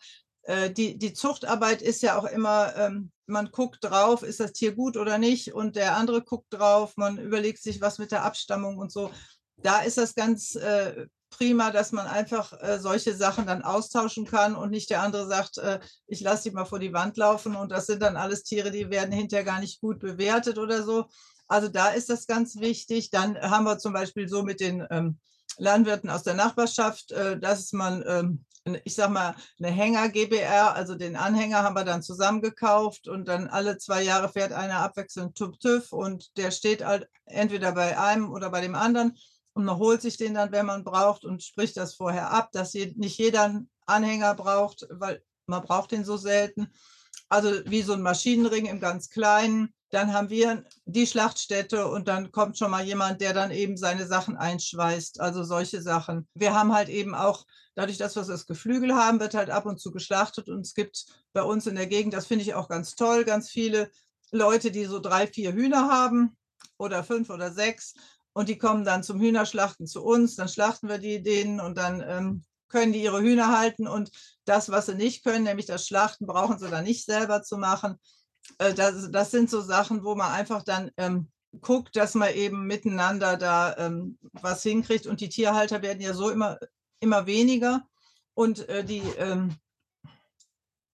die, 0.77 0.99
die 0.99 1.13
Zuchtarbeit 1.13 1.81
ist 1.81 2.03
ja 2.03 2.19
auch 2.19 2.25
immer, 2.25 2.75
ähm, 2.75 3.13
man 3.27 3.51
guckt 3.53 3.85
drauf, 3.85 4.23
ist 4.23 4.41
das 4.41 4.53
Tier 4.53 4.73
gut 4.73 4.97
oder 4.97 5.19
nicht 5.19 5.53
und 5.53 5.77
der 5.77 5.97
andere 5.97 6.23
guckt 6.23 6.47
drauf, 6.51 6.97
man 6.97 7.19
überlegt 7.19 7.63
sich 7.63 7.81
was 7.83 7.99
mit 7.99 8.11
der 8.11 8.25
Abstammung 8.25 8.79
und 8.79 8.91
so. 8.91 9.11
Da 9.59 9.81
ist 9.81 9.99
das 9.99 10.15
ganz 10.15 10.57
äh, 10.57 11.07
prima, 11.31 11.71
dass 11.71 11.93
man 11.93 12.07
einfach 12.07 12.53
äh, 12.61 12.79
solche 12.79 13.15
Sachen 13.15 13.47
dann 13.47 13.63
austauschen 13.63 14.27
kann 14.27 14.55
und 14.55 14.71
nicht 14.71 14.91
der 14.91 15.03
andere 15.03 15.27
sagt, 15.27 15.59
äh, 15.59 15.81
ich 16.07 16.21
lasse 16.21 16.49
die 16.49 16.55
mal 16.55 16.65
vor 16.65 16.79
die 16.79 16.93
Wand 16.93 17.17
laufen 17.17 17.57
und 17.57 17.71
das 17.71 17.87
sind 17.87 18.03
dann 18.03 18.17
alles 18.17 18.43
Tiere, 18.43 18.71
die 18.71 18.91
werden 18.91 19.13
hinterher 19.13 19.45
gar 19.45 19.61
nicht 19.61 19.81
gut 19.81 20.01
bewertet 20.01 20.59
oder 20.59 20.83
so. 20.83 21.07
Also 21.49 21.69
da 21.69 21.89
ist 21.89 22.11
das 22.11 22.27
ganz 22.27 22.57
wichtig. 22.61 23.11
Dann 23.11 23.37
haben 23.41 23.65
wir 23.65 23.79
zum 23.79 23.93
Beispiel 23.93 24.29
so 24.29 24.43
mit 24.43 24.61
den 24.61 24.87
ähm, 24.91 25.19
Landwirten 25.57 26.09
aus 26.09 26.23
der 26.23 26.35
Nachbarschaft, 26.35 27.11
äh, 27.13 27.39
dass 27.39 27.73
man, 27.73 28.05
ähm, 28.07 28.45
ich 28.85 28.95
sag 28.95 29.11
mal, 29.11 29.35
eine 29.59 29.71
Hänger 29.71 30.09
GBR, 30.11 30.75
also 30.75 30.95
den 30.95 31.17
Anhänger 31.17 31.63
haben 31.63 31.75
wir 31.75 31.85
dann 31.85 32.03
zusammengekauft 32.03 33.09
und 33.09 33.27
dann 33.27 33.49
alle 33.49 33.79
zwei 33.79 34.03
Jahre 34.03 34.29
fährt 34.29 34.53
einer 34.53 34.79
abwechselnd 34.79 35.35
TÜV 35.35 35.59
TÜV 35.59 35.93
und 35.93 36.37
der 36.37 36.51
steht 36.51 36.85
halt 36.85 37.09
entweder 37.25 37.73
bei 37.73 37.99
einem 37.99 38.31
oder 38.31 38.51
bei 38.51 38.61
dem 38.61 38.75
anderen 38.75 39.17
und 39.53 39.65
man 39.65 39.79
holt 39.79 40.03
sich 40.03 40.17
den 40.17 40.35
dann, 40.35 40.53
wenn 40.53 40.67
man 40.67 40.85
braucht 40.85 41.25
und 41.25 41.43
spricht 41.43 41.77
das 41.77 41.95
vorher 41.95 42.31
ab, 42.31 42.51
dass 42.53 42.75
nicht 42.75 43.19
jeder 43.19 43.45
einen 43.45 43.71
Anhänger 43.87 44.35
braucht, 44.35 44.87
weil 44.91 45.23
man 45.47 45.63
braucht 45.63 45.91
den 45.91 46.05
so 46.05 46.17
selten. 46.17 46.73
Also 47.29 47.51
wie 47.67 47.83
so 47.83 47.93
ein 47.93 48.03
Maschinenring 48.03 48.67
im 48.67 48.81
ganz 48.81 49.11
kleinen 49.11 49.75
dann 49.91 50.13
haben 50.13 50.31
wir 50.31 50.65
die 50.85 51.07
Schlachtstätte 51.07 51.89
und 51.89 52.09
dann 52.09 52.31
kommt 52.31 52.57
schon 52.57 52.71
mal 52.71 52.85
jemand, 52.85 53.21
der 53.21 53.35
dann 53.35 53.51
eben 53.51 53.77
seine 53.77 54.07
Sachen 54.07 54.37
einschweißt, 54.37 55.21
also 55.21 55.43
solche 55.43 55.83
Sachen. 55.83 56.29
Wir 56.35 56.55
haben 56.55 56.73
halt 56.73 56.89
eben 56.89 57.15
auch, 57.15 57.45
dadurch, 57.75 57.99
dass 57.99 58.17
wir 58.17 58.23
das 58.23 58.47
Geflügel 58.47 58.95
haben, 58.95 59.21
wird 59.21 59.35
halt 59.35 59.51
ab 59.51 59.67
und 59.67 59.81
zu 59.81 59.91
geschlachtet 59.91 60.49
und 60.49 60.61
es 60.61 60.75
gibt 60.75 61.07
bei 61.33 61.43
uns 61.43 61.67
in 61.67 61.75
der 61.75 61.89
Gegend, 61.89 62.15
das 62.15 62.27
finde 62.27 62.45
ich 62.45 62.55
auch 62.55 62.69
ganz 62.69 62.95
toll, 62.95 63.25
ganz 63.25 63.51
viele 63.51 63.91
Leute, 64.31 64.71
die 64.71 64.85
so 64.85 65.01
drei, 65.01 65.27
vier 65.27 65.53
Hühner 65.53 65.89
haben 65.89 66.37
oder 66.79 67.03
fünf 67.03 67.31
oder 67.31 67.51
sechs 67.51 67.95
und 68.33 68.49
die 68.49 68.59
kommen 68.59 68.85
dann 68.85 69.03
zum 69.03 69.21
Hühnerschlachten 69.21 69.87
zu 69.87 70.05
uns, 70.05 70.37
dann 70.37 70.49
schlachten 70.49 70.89
wir 70.89 70.99
die 70.99 71.23
denen 71.23 71.61
und 71.61 71.77
dann 71.77 72.03
ähm, 72.07 72.45
können 72.69 72.93
die 72.93 73.03
ihre 73.03 73.21
Hühner 73.21 73.59
halten 73.59 73.87
und 73.87 74.11
das, 74.45 74.71
was 74.71 74.87
sie 74.87 74.95
nicht 74.95 75.25
können, 75.25 75.45
nämlich 75.45 75.67
das 75.67 75.87
Schlachten, 75.87 76.27
brauchen 76.27 76.59
sie 76.59 76.71
dann 76.71 76.85
nicht 76.85 77.05
selber 77.05 77.43
zu 77.43 77.59
machen. 77.59 77.99
Äh, 78.59 78.75
das, 78.75 79.11
das 79.11 79.31
sind 79.31 79.51
so 79.51 79.61
Sachen, 79.61 80.05
wo 80.05 80.15
man 80.15 80.33
einfach 80.33 80.63
dann 80.63 80.91
ähm, 80.97 81.31
guckt, 81.61 81.97
dass 81.97 82.15
man 82.15 82.33
eben 82.35 82.67
miteinander 82.67 83.37
da 83.37 83.77
ähm, 83.77 84.19
was 84.33 84.63
hinkriegt. 84.63 85.07
Und 85.07 85.21
die 85.21 85.29
Tierhalter 85.29 85.83
werden 85.83 86.01
ja 86.01 86.15
so 86.15 86.31
immer, 86.31 86.59
immer 87.01 87.27
weniger. 87.27 87.83
Und 88.35 88.69
äh, 88.69 88.85
die 88.85 89.03
ähm, 89.19 89.57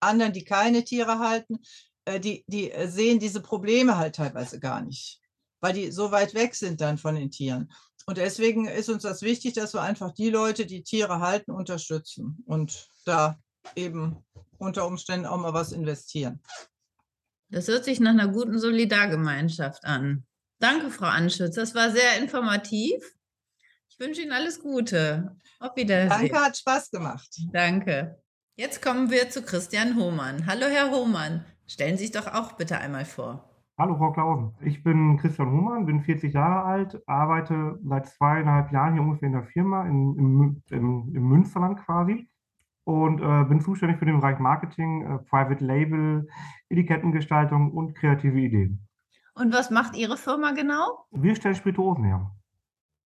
anderen, 0.00 0.32
die 0.32 0.44
keine 0.44 0.84
Tiere 0.84 1.18
halten, 1.18 1.58
äh, 2.06 2.20
die, 2.20 2.44
die 2.46 2.70
äh, 2.70 2.88
sehen 2.88 3.18
diese 3.18 3.40
Probleme 3.40 3.98
halt 3.98 4.16
teilweise 4.16 4.58
gar 4.58 4.80
nicht, 4.80 5.20
weil 5.66 5.72
die 5.72 5.90
so 5.90 6.12
weit 6.12 6.34
weg 6.34 6.54
sind 6.54 6.80
dann 6.80 6.96
von 6.96 7.16
den 7.16 7.32
Tieren. 7.32 7.72
Und 8.06 8.18
deswegen 8.18 8.68
ist 8.68 8.88
uns 8.88 9.02
das 9.02 9.22
wichtig, 9.22 9.54
dass 9.54 9.74
wir 9.74 9.82
einfach 9.82 10.12
die 10.12 10.30
Leute, 10.30 10.64
die 10.64 10.84
Tiere 10.84 11.18
halten, 11.18 11.50
unterstützen 11.50 12.44
und 12.46 12.88
da 13.04 13.36
eben 13.74 14.24
unter 14.58 14.86
Umständen 14.86 15.26
auch 15.26 15.38
mal 15.38 15.54
was 15.54 15.72
investieren. 15.72 16.40
Das 17.48 17.66
hört 17.66 17.84
sich 17.84 17.98
nach 17.98 18.12
einer 18.12 18.28
guten 18.28 18.60
Solidargemeinschaft 18.60 19.84
an. 19.84 20.24
Danke, 20.60 20.90
Frau 20.90 21.06
Anschütz. 21.06 21.56
Das 21.56 21.74
war 21.74 21.90
sehr 21.90 22.16
informativ. 22.18 23.02
Ich 23.88 23.98
wünsche 23.98 24.22
Ihnen 24.22 24.32
alles 24.32 24.60
Gute. 24.60 25.36
Auf 25.58 25.74
Wiedersehen. 25.74 26.10
Danke, 26.10 26.44
hat 26.44 26.56
Spaß 26.56 26.90
gemacht. 26.92 27.28
Danke. 27.52 28.22
Jetzt 28.54 28.80
kommen 28.80 29.10
wir 29.10 29.30
zu 29.30 29.42
Christian 29.42 29.96
Hohmann. 29.96 30.46
Hallo, 30.46 30.66
Herr 30.66 30.92
Hohmann. 30.92 31.44
Stellen 31.66 31.98
Sie 31.98 32.04
sich 32.04 32.12
doch 32.12 32.28
auch 32.28 32.52
bitte 32.52 32.78
einmal 32.78 33.04
vor. 33.04 33.55
Hallo, 33.78 33.94
Frau 33.98 34.10
Klausen. 34.10 34.54
Ich 34.62 34.82
bin 34.82 35.18
Christian 35.18 35.50
Hohmann, 35.50 35.84
bin 35.84 36.00
40 36.00 36.32
Jahre 36.32 36.64
alt, 36.64 37.02
arbeite 37.06 37.78
seit 37.84 38.06
zweieinhalb 38.06 38.72
Jahren 38.72 38.94
hier 38.94 39.02
ungefähr 39.02 39.26
in 39.26 39.34
der 39.34 39.44
Firma 39.44 39.86
in, 39.86 40.16
im, 40.16 40.62
im, 40.70 41.12
im 41.14 41.28
Münsterland 41.28 41.84
quasi 41.84 42.26
und 42.84 43.20
äh, 43.20 43.44
bin 43.44 43.60
zuständig 43.60 43.98
für 43.98 44.06
den 44.06 44.18
Bereich 44.18 44.38
Marketing, 44.38 45.02
äh, 45.02 45.18
Private 45.28 45.62
Label, 45.62 46.26
Etikettengestaltung 46.70 47.70
und 47.70 47.94
kreative 47.94 48.40
Ideen. 48.40 48.88
Und 49.34 49.52
was 49.52 49.70
macht 49.70 49.94
Ihre 49.94 50.16
Firma 50.16 50.52
genau? 50.52 51.04
Wir 51.10 51.36
stellen 51.36 51.54
Spirituosen 51.54 52.04
her. 52.04 52.34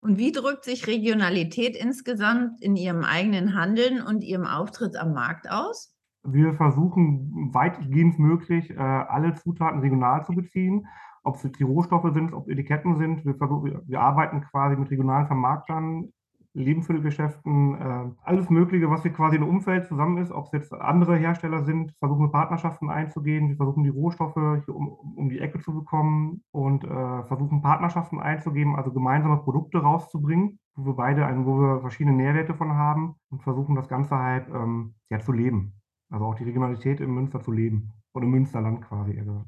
Und 0.02 0.18
wie 0.18 0.30
drückt 0.30 0.64
sich 0.64 0.86
Regionalität 0.86 1.74
insgesamt 1.74 2.62
in 2.62 2.76
Ihrem 2.76 3.02
eigenen 3.02 3.56
Handeln 3.56 4.00
und 4.00 4.22
Ihrem 4.22 4.46
Auftritt 4.46 4.96
am 4.96 5.14
Markt 5.14 5.50
aus? 5.50 5.96
Wir 6.22 6.54
versuchen 6.54 7.50
weitgehend 7.52 8.18
möglich, 8.18 8.70
äh, 8.70 8.76
alle 8.76 9.34
Zutaten 9.34 9.80
regional 9.80 10.24
zu 10.24 10.32
beziehen, 10.32 10.86
ob 11.22 11.36
es 11.36 11.50
die 11.52 11.64
Rohstoffe 11.64 12.12
sind, 12.12 12.32
ob 12.32 12.48
Etiketten 12.48 12.96
sind. 12.96 13.24
Wir, 13.24 13.34
versuchen, 13.34 13.80
wir 13.86 14.00
arbeiten 14.00 14.42
quasi 14.42 14.76
mit 14.76 14.90
regionalen 14.90 15.26
Vermarktern 15.26 16.12
Lebensmittelgeschäften, 16.52 17.74
äh, 17.80 18.10
alles 18.24 18.50
Mögliche, 18.50 18.90
was 18.90 19.02
hier 19.02 19.12
quasi 19.12 19.36
im 19.36 19.48
Umfeld 19.48 19.86
zusammen 19.86 20.18
ist, 20.18 20.32
ob 20.32 20.46
es 20.46 20.52
jetzt 20.52 20.72
andere 20.72 21.16
Hersteller 21.16 21.64
sind, 21.64 21.94
versuchen 22.00 22.22
wir 22.22 22.32
Partnerschaften 22.32 22.90
einzugehen, 22.90 23.50
wir 23.50 23.56
versuchen 23.56 23.84
die 23.84 23.90
Rohstoffe 23.90 24.34
hier 24.34 24.74
um, 24.74 24.88
um 24.88 25.28
die 25.28 25.38
Ecke 25.38 25.60
zu 25.60 25.72
bekommen 25.72 26.42
und 26.50 26.82
äh, 26.82 27.22
versuchen 27.24 27.62
Partnerschaften 27.62 28.18
einzugeben, 28.18 28.74
also 28.74 28.92
gemeinsame 28.92 29.36
Produkte 29.38 29.78
rauszubringen, 29.78 30.58
wo 30.74 30.86
wir 30.86 30.94
beide, 30.94 31.22
wo 31.44 31.60
wir 31.60 31.80
verschiedene 31.82 32.16
Nährwerte 32.16 32.54
von 32.54 32.72
haben 32.72 33.14
und 33.30 33.44
versuchen 33.44 33.76
das 33.76 33.88
Ganze 33.88 34.18
halt 34.18 34.48
ähm, 34.48 34.94
ja, 35.08 35.20
zu 35.20 35.30
leben. 35.30 35.79
Also 36.10 36.26
auch 36.26 36.34
die 36.34 36.44
Regionalität 36.44 37.00
im 37.00 37.14
Münster 37.14 37.40
zu 37.40 37.52
leben 37.52 37.92
oder 38.12 38.24
im 38.24 38.32
Münsterland 38.32 38.82
quasi 38.82 39.14
eher 39.14 39.24
gesagt. 39.24 39.46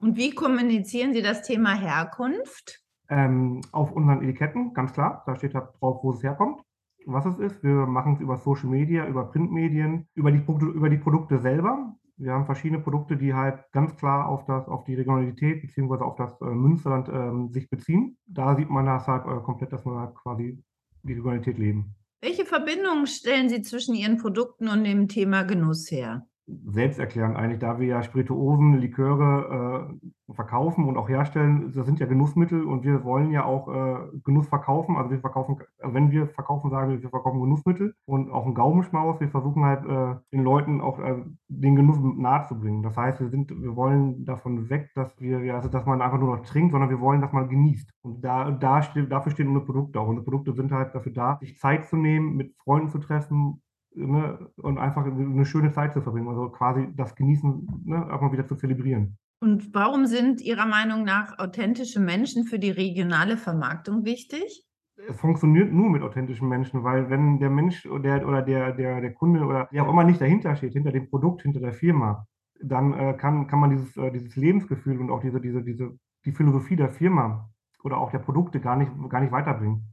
Und 0.00 0.16
wie 0.16 0.34
kommunizieren 0.34 1.14
Sie 1.14 1.22
das 1.22 1.42
Thema 1.42 1.74
Herkunft? 1.74 2.82
ähm, 3.12 3.60
auf 3.72 3.92
unseren 3.92 4.22
Etiketten, 4.22 4.72
ganz 4.72 4.92
klar. 4.94 5.22
Da 5.26 5.36
steht 5.36 5.54
da 5.54 5.60
drauf, 5.78 6.02
wo 6.02 6.12
es 6.12 6.22
herkommt, 6.22 6.62
was 7.04 7.26
es 7.26 7.38
ist. 7.38 7.62
Wir 7.62 7.86
machen 7.86 8.14
es 8.14 8.20
über 8.20 8.38
Social 8.38 8.70
Media, 8.70 9.06
über 9.06 9.24
Printmedien, 9.24 10.08
über 10.14 10.32
die, 10.32 10.38
Produkte, 10.38 10.66
über 10.66 10.88
die 10.88 10.96
Produkte 10.96 11.38
selber. 11.38 11.94
Wir 12.16 12.32
haben 12.32 12.46
verschiedene 12.46 12.80
Produkte, 12.80 13.16
die 13.16 13.34
halt 13.34 13.70
ganz 13.72 13.96
klar 13.96 14.28
auf, 14.28 14.44
das, 14.46 14.66
auf 14.66 14.84
die 14.84 14.94
Regionalität 14.94 15.60
bzw. 15.60 16.02
auf 16.02 16.16
das 16.16 16.40
äh, 16.40 16.46
Münsterland 16.46 17.08
ähm, 17.12 17.50
sich 17.50 17.68
beziehen. 17.68 18.16
Da 18.26 18.56
sieht 18.56 18.70
man 18.70 18.86
das 18.86 19.06
halt 19.06 19.26
äh, 19.26 19.42
komplett, 19.42 19.72
dass 19.72 19.84
wir 19.84 19.98
halt 19.98 20.14
quasi 20.14 20.62
die 21.02 21.12
Regionalität 21.12 21.58
leben. 21.58 21.94
Welche 22.22 22.46
Verbindungen 22.46 23.08
stellen 23.08 23.48
Sie 23.48 23.62
zwischen 23.62 23.96
Ihren 23.96 24.16
Produkten 24.16 24.68
und 24.68 24.84
dem 24.84 25.08
Thema 25.08 25.42
Genuss 25.42 25.90
her? 25.90 26.24
Selbsterklärend 26.46 27.36
eigentlich, 27.36 27.60
da 27.60 27.78
wir 27.78 27.86
ja 27.86 28.02
Spirituosen, 28.02 28.78
Liköre 28.78 29.88
äh, 30.28 30.34
verkaufen 30.34 30.86
und 30.86 30.96
auch 30.96 31.08
herstellen. 31.08 31.72
Das 31.74 31.86
sind 31.86 32.00
ja 32.00 32.06
Genussmittel 32.06 32.64
und 32.64 32.84
wir 32.84 33.04
wollen 33.04 33.30
ja 33.30 33.44
auch 33.44 33.68
äh, 33.68 34.18
Genuss 34.24 34.48
verkaufen. 34.48 34.96
Also 34.96 35.10
wir 35.10 35.20
verkaufen, 35.20 35.58
also 35.78 35.94
wenn 35.94 36.10
wir 36.10 36.26
verkaufen, 36.28 36.70
sagen 36.70 36.90
wir, 36.90 37.02
wir 37.02 37.10
verkaufen 37.10 37.40
Genussmittel 37.40 37.94
und 38.06 38.30
auch 38.30 38.44
einen 38.44 38.54
Gaumenschmaus. 38.54 39.20
Wir 39.20 39.28
versuchen 39.28 39.64
halt 39.64 39.86
äh, 39.86 40.20
den 40.32 40.42
Leuten 40.42 40.80
auch 40.80 40.98
äh, 40.98 41.22
den 41.48 41.76
Genuss 41.76 41.98
nahezubringen. 42.00 42.82
Das 42.82 42.96
heißt, 42.96 43.20
wir 43.20 43.28
sind, 43.28 43.50
wir 43.50 43.76
wollen 43.76 44.24
davon 44.24 44.68
weg, 44.68 44.90
dass 44.94 45.20
wir, 45.20 45.54
also 45.54 45.68
dass 45.68 45.86
man 45.86 46.02
einfach 46.02 46.18
nur 46.18 46.36
noch 46.36 46.44
trinkt, 46.44 46.72
sondern 46.72 46.90
wir 46.90 47.00
wollen, 47.00 47.20
dass 47.20 47.32
man 47.32 47.48
genießt. 47.48 47.90
Und 48.02 48.24
da, 48.24 48.50
da 48.50 48.82
steht, 48.82 49.12
dafür 49.12 49.32
stehen 49.32 49.48
unsere 49.48 49.66
Produkte 49.66 50.00
auch. 50.00 50.08
Unsere 50.08 50.24
Produkte 50.24 50.52
sind 50.54 50.72
halt 50.72 50.94
dafür 50.94 51.12
da, 51.12 51.38
sich 51.40 51.58
Zeit 51.58 51.86
zu 51.86 51.96
nehmen, 51.96 52.36
mit 52.36 52.54
Freunden 52.56 52.88
zu 52.88 52.98
treffen, 52.98 53.61
ne, 53.94 54.50
und 54.56 54.78
einfach 54.78 55.04
eine 55.04 55.44
schöne 55.44 55.72
Zeit 55.72 55.92
zu 55.92 56.02
verbringen, 56.02 56.28
also 56.28 56.48
quasi 56.50 56.88
das 56.94 57.14
Genießen 57.14 57.82
ne, 57.84 58.12
auch 58.12 58.20
mal 58.20 58.32
wieder 58.32 58.46
zu 58.46 58.56
zelebrieren. 58.56 59.18
Und 59.40 59.74
warum 59.74 60.06
sind 60.06 60.40
Ihrer 60.40 60.66
Meinung 60.66 61.02
nach 61.02 61.38
authentische 61.38 62.00
Menschen 62.00 62.44
für 62.44 62.58
die 62.58 62.70
regionale 62.70 63.36
Vermarktung 63.36 64.04
wichtig? 64.04 64.64
Es 65.08 65.18
funktioniert 65.18 65.72
nur 65.72 65.90
mit 65.90 66.02
authentischen 66.02 66.48
Menschen, 66.48 66.84
weil 66.84 67.10
wenn 67.10 67.40
der 67.40 67.50
Mensch 67.50 67.86
oder, 67.86 68.26
oder 68.26 68.42
der, 68.42 68.72
der, 68.72 69.00
der 69.00 69.12
Kunde 69.12 69.44
oder 69.44 69.68
wer 69.72 69.84
auch 69.84 69.90
immer 69.90 70.04
nicht 70.04 70.20
dahinter 70.20 70.54
steht, 70.54 70.74
hinter 70.74 70.92
dem 70.92 71.08
Produkt, 71.08 71.42
hinter 71.42 71.60
der 71.60 71.72
Firma, 71.72 72.26
dann 72.62 72.92
äh, 72.92 73.14
kann, 73.14 73.48
kann 73.48 73.58
man 73.58 73.70
dieses, 73.70 73.96
äh, 73.96 74.12
dieses 74.12 74.36
Lebensgefühl 74.36 75.00
und 75.00 75.10
auch 75.10 75.20
diese, 75.20 75.40
diese, 75.40 75.62
diese, 75.62 75.98
die 76.24 76.32
Philosophie 76.32 76.76
der 76.76 76.90
Firma 76.90 77.50
oder 77.82 77.98
auch 77.98 78.12
der 78.12 78.20
Produkte 78.20 78.60
gar 78.60 78.76
nicht, 78.76 78.92
gar 79.08 79.20
nicht 79.20 79.32
weiterbringen. 79.32 79.91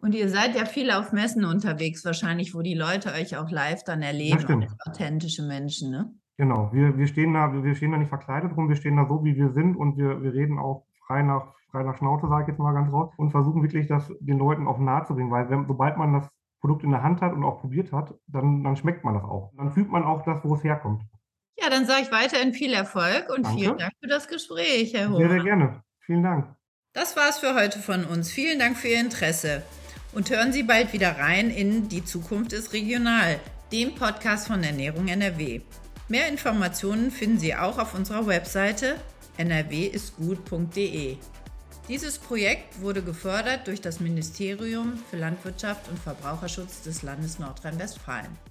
Und 0.00 0.14
ihr 0.14 0.28
seid 0.28 0.54
ja 0.56 0.64
viel 0.64 0.90
auf 0.90 1.12
Messen 1.12 1.44
unterwegs, 1.44 2.04
wahrscheinlich, 2.04 2.54
wo 2.54 2.62
die 2.62 2.74
Leute 2.74 3.12
euch 3.12 3.36
auch 3.36 3.50
live 3.50 3.84
dann 3.84 4.02
erleben, 4.02 4.66
authentische 4.86 5.42
Menschen, 5.42 5.90
ne? 5.90 6.14
Genau, 6.38 6.70
wir, 6.72 6.96
wir, 6.96 7.06
stehen 7.06 7.34
da, 7.34 7.52
wir 7.52 7.74
stehen 7.74 7.92
da 7.92 7.98
nicht 7.98 8.08
verkleidet 8.08 8.56
rum, 8.56 8.70
wir 8.70 8.76
stehen 8.76 8.96
da 8.96 9.06
so, 9.06 9.22
wie 9.24 9.36
wir 9.36 9.50
sind 9.50 9.76
und 9.76 9.98
wir, 9.98 10.22
wir 10.22 10.32
reden 10.32 10.58
auch 10.58 10.86
frei 11.06 11.20
nach, 11.22 11.52
frei 11.70 11.82
nach 11.82 11.98
Schnauze, 11.98 12.28
sage 12.28 12.44
ich 12.44 12.48
jetzt 12.48 12.58
mal 12.58 12.72
ganz 12.72 12.90
raus, 12.90 13.12
und 13.18 13.30
versuchen 13.30 13.62
wirklich, 13.62 13.88
das 13.88 14.10
den 14.20 14.38
Leuten 14.38 14.66
auch 14.66 14.78
nahe 14.78 15.04
zu 15.04 15.14
bringen, 15.14 15.30
weil 15.30 15.50
wenn, 15.50 15.66
sobald 15.66 15.98
man 15.98 16.14
das 16.14 16.28
Produkt 16.60 16.82
in 16.82 16.92
der 16.92 17.02
Hand 17.02 17.20
hat 17.20 17.34
und 17.34 17.44
auch 17.44 17.60
probiert 17.60 17.92
hat, 17.92 18.14
dann, 18.26 18.64
dann 18.64 18.76
schmeckt 18.76 19.04
man 19.04 19.14
das 19.14 19.24
auch. 19.24 19.52
Dann 19.56 19.70
fühlt 19.70 19.90
man 19.90 20.02
auch 20.02 20.22
das, 20.24 20.42
wo 20.42 20.54
es 20.54 20.64
herkommt. 20.64 21.02
Ja, 21.58 21.68
dann 21.68 21.84
sage 21.84 22.02
ich 22.02 22.12
weiterhin 22.12 22.54
viel 22.54 22.72
Erfolg 22.72 23.28
und 23.28 23.44
Danke. 23.44 23.60
vielen 23.60 23.78
Dank 23.78 23.92
für 24.00 24.08
das 24.08 24.28
Gespräch, 24.28 24.94
Herr 24.94 25.10
Hoch. 25.10 25.18
Sehr, 25.18 25.28
sehr 25.28 25.42
gerne. 25.42 25.82
Vielen 26.00 26.22
Dank. 26.22 26.54
Das 26.94 27.16
war's 27.16 27.38
für 27.38 27.54
heute 27.54 27.78
von 27.78 28.04
uns. 28.04 28.32
Vielen 28.32 28.58
Dank 28.58 28.76
für 28.76 28.88
Ihr 28.88 29.00
Interesse. 29.00 29.62
Und 30.12 30.30
hören 30.30 30.52
Sie 30.52 30.64
bald 30.64 30.92
wieder 30.92 31.18
rein 31.18 31.50
in 31.50 31.88
Die 31.88 32.04
Zukunft 32.04 32.52
ist 32.52 32.72
regional, 32.72 33.38
dem 33.70 33.94
Podcast 33.94 34.48
von 34.48 34.62
Ernährung 34.64 35.06
NRW. 35.06 35.60
Mehr 36.08 36.28
Informationen 36.28 37.12
finden 37.12 37.38
Sie 37.38 37.54
auch 37.54 37.78
auf 37.78 37.94
unserer 37.94 38.26
Webseite 38.26 38.96
nrwisgut.de. 39.38 41.16
Dieses 41.88 42.18
Projekt 42.18 42.80
wurde 42.80 43.02
gefördert 43.02 43.66
durch 43.68 43.80
das 43.80 44.00
Ministerium 44.00 44.98
für 45.08 45.16
Landwirtschaft 45.16 45.88
und 45.88 45.98
Verbraucherschutz 45.98 46.82
des 46.82 47.02
Landes 47.02 47.38
Nordrhein-Westfalen. 47.38 48.49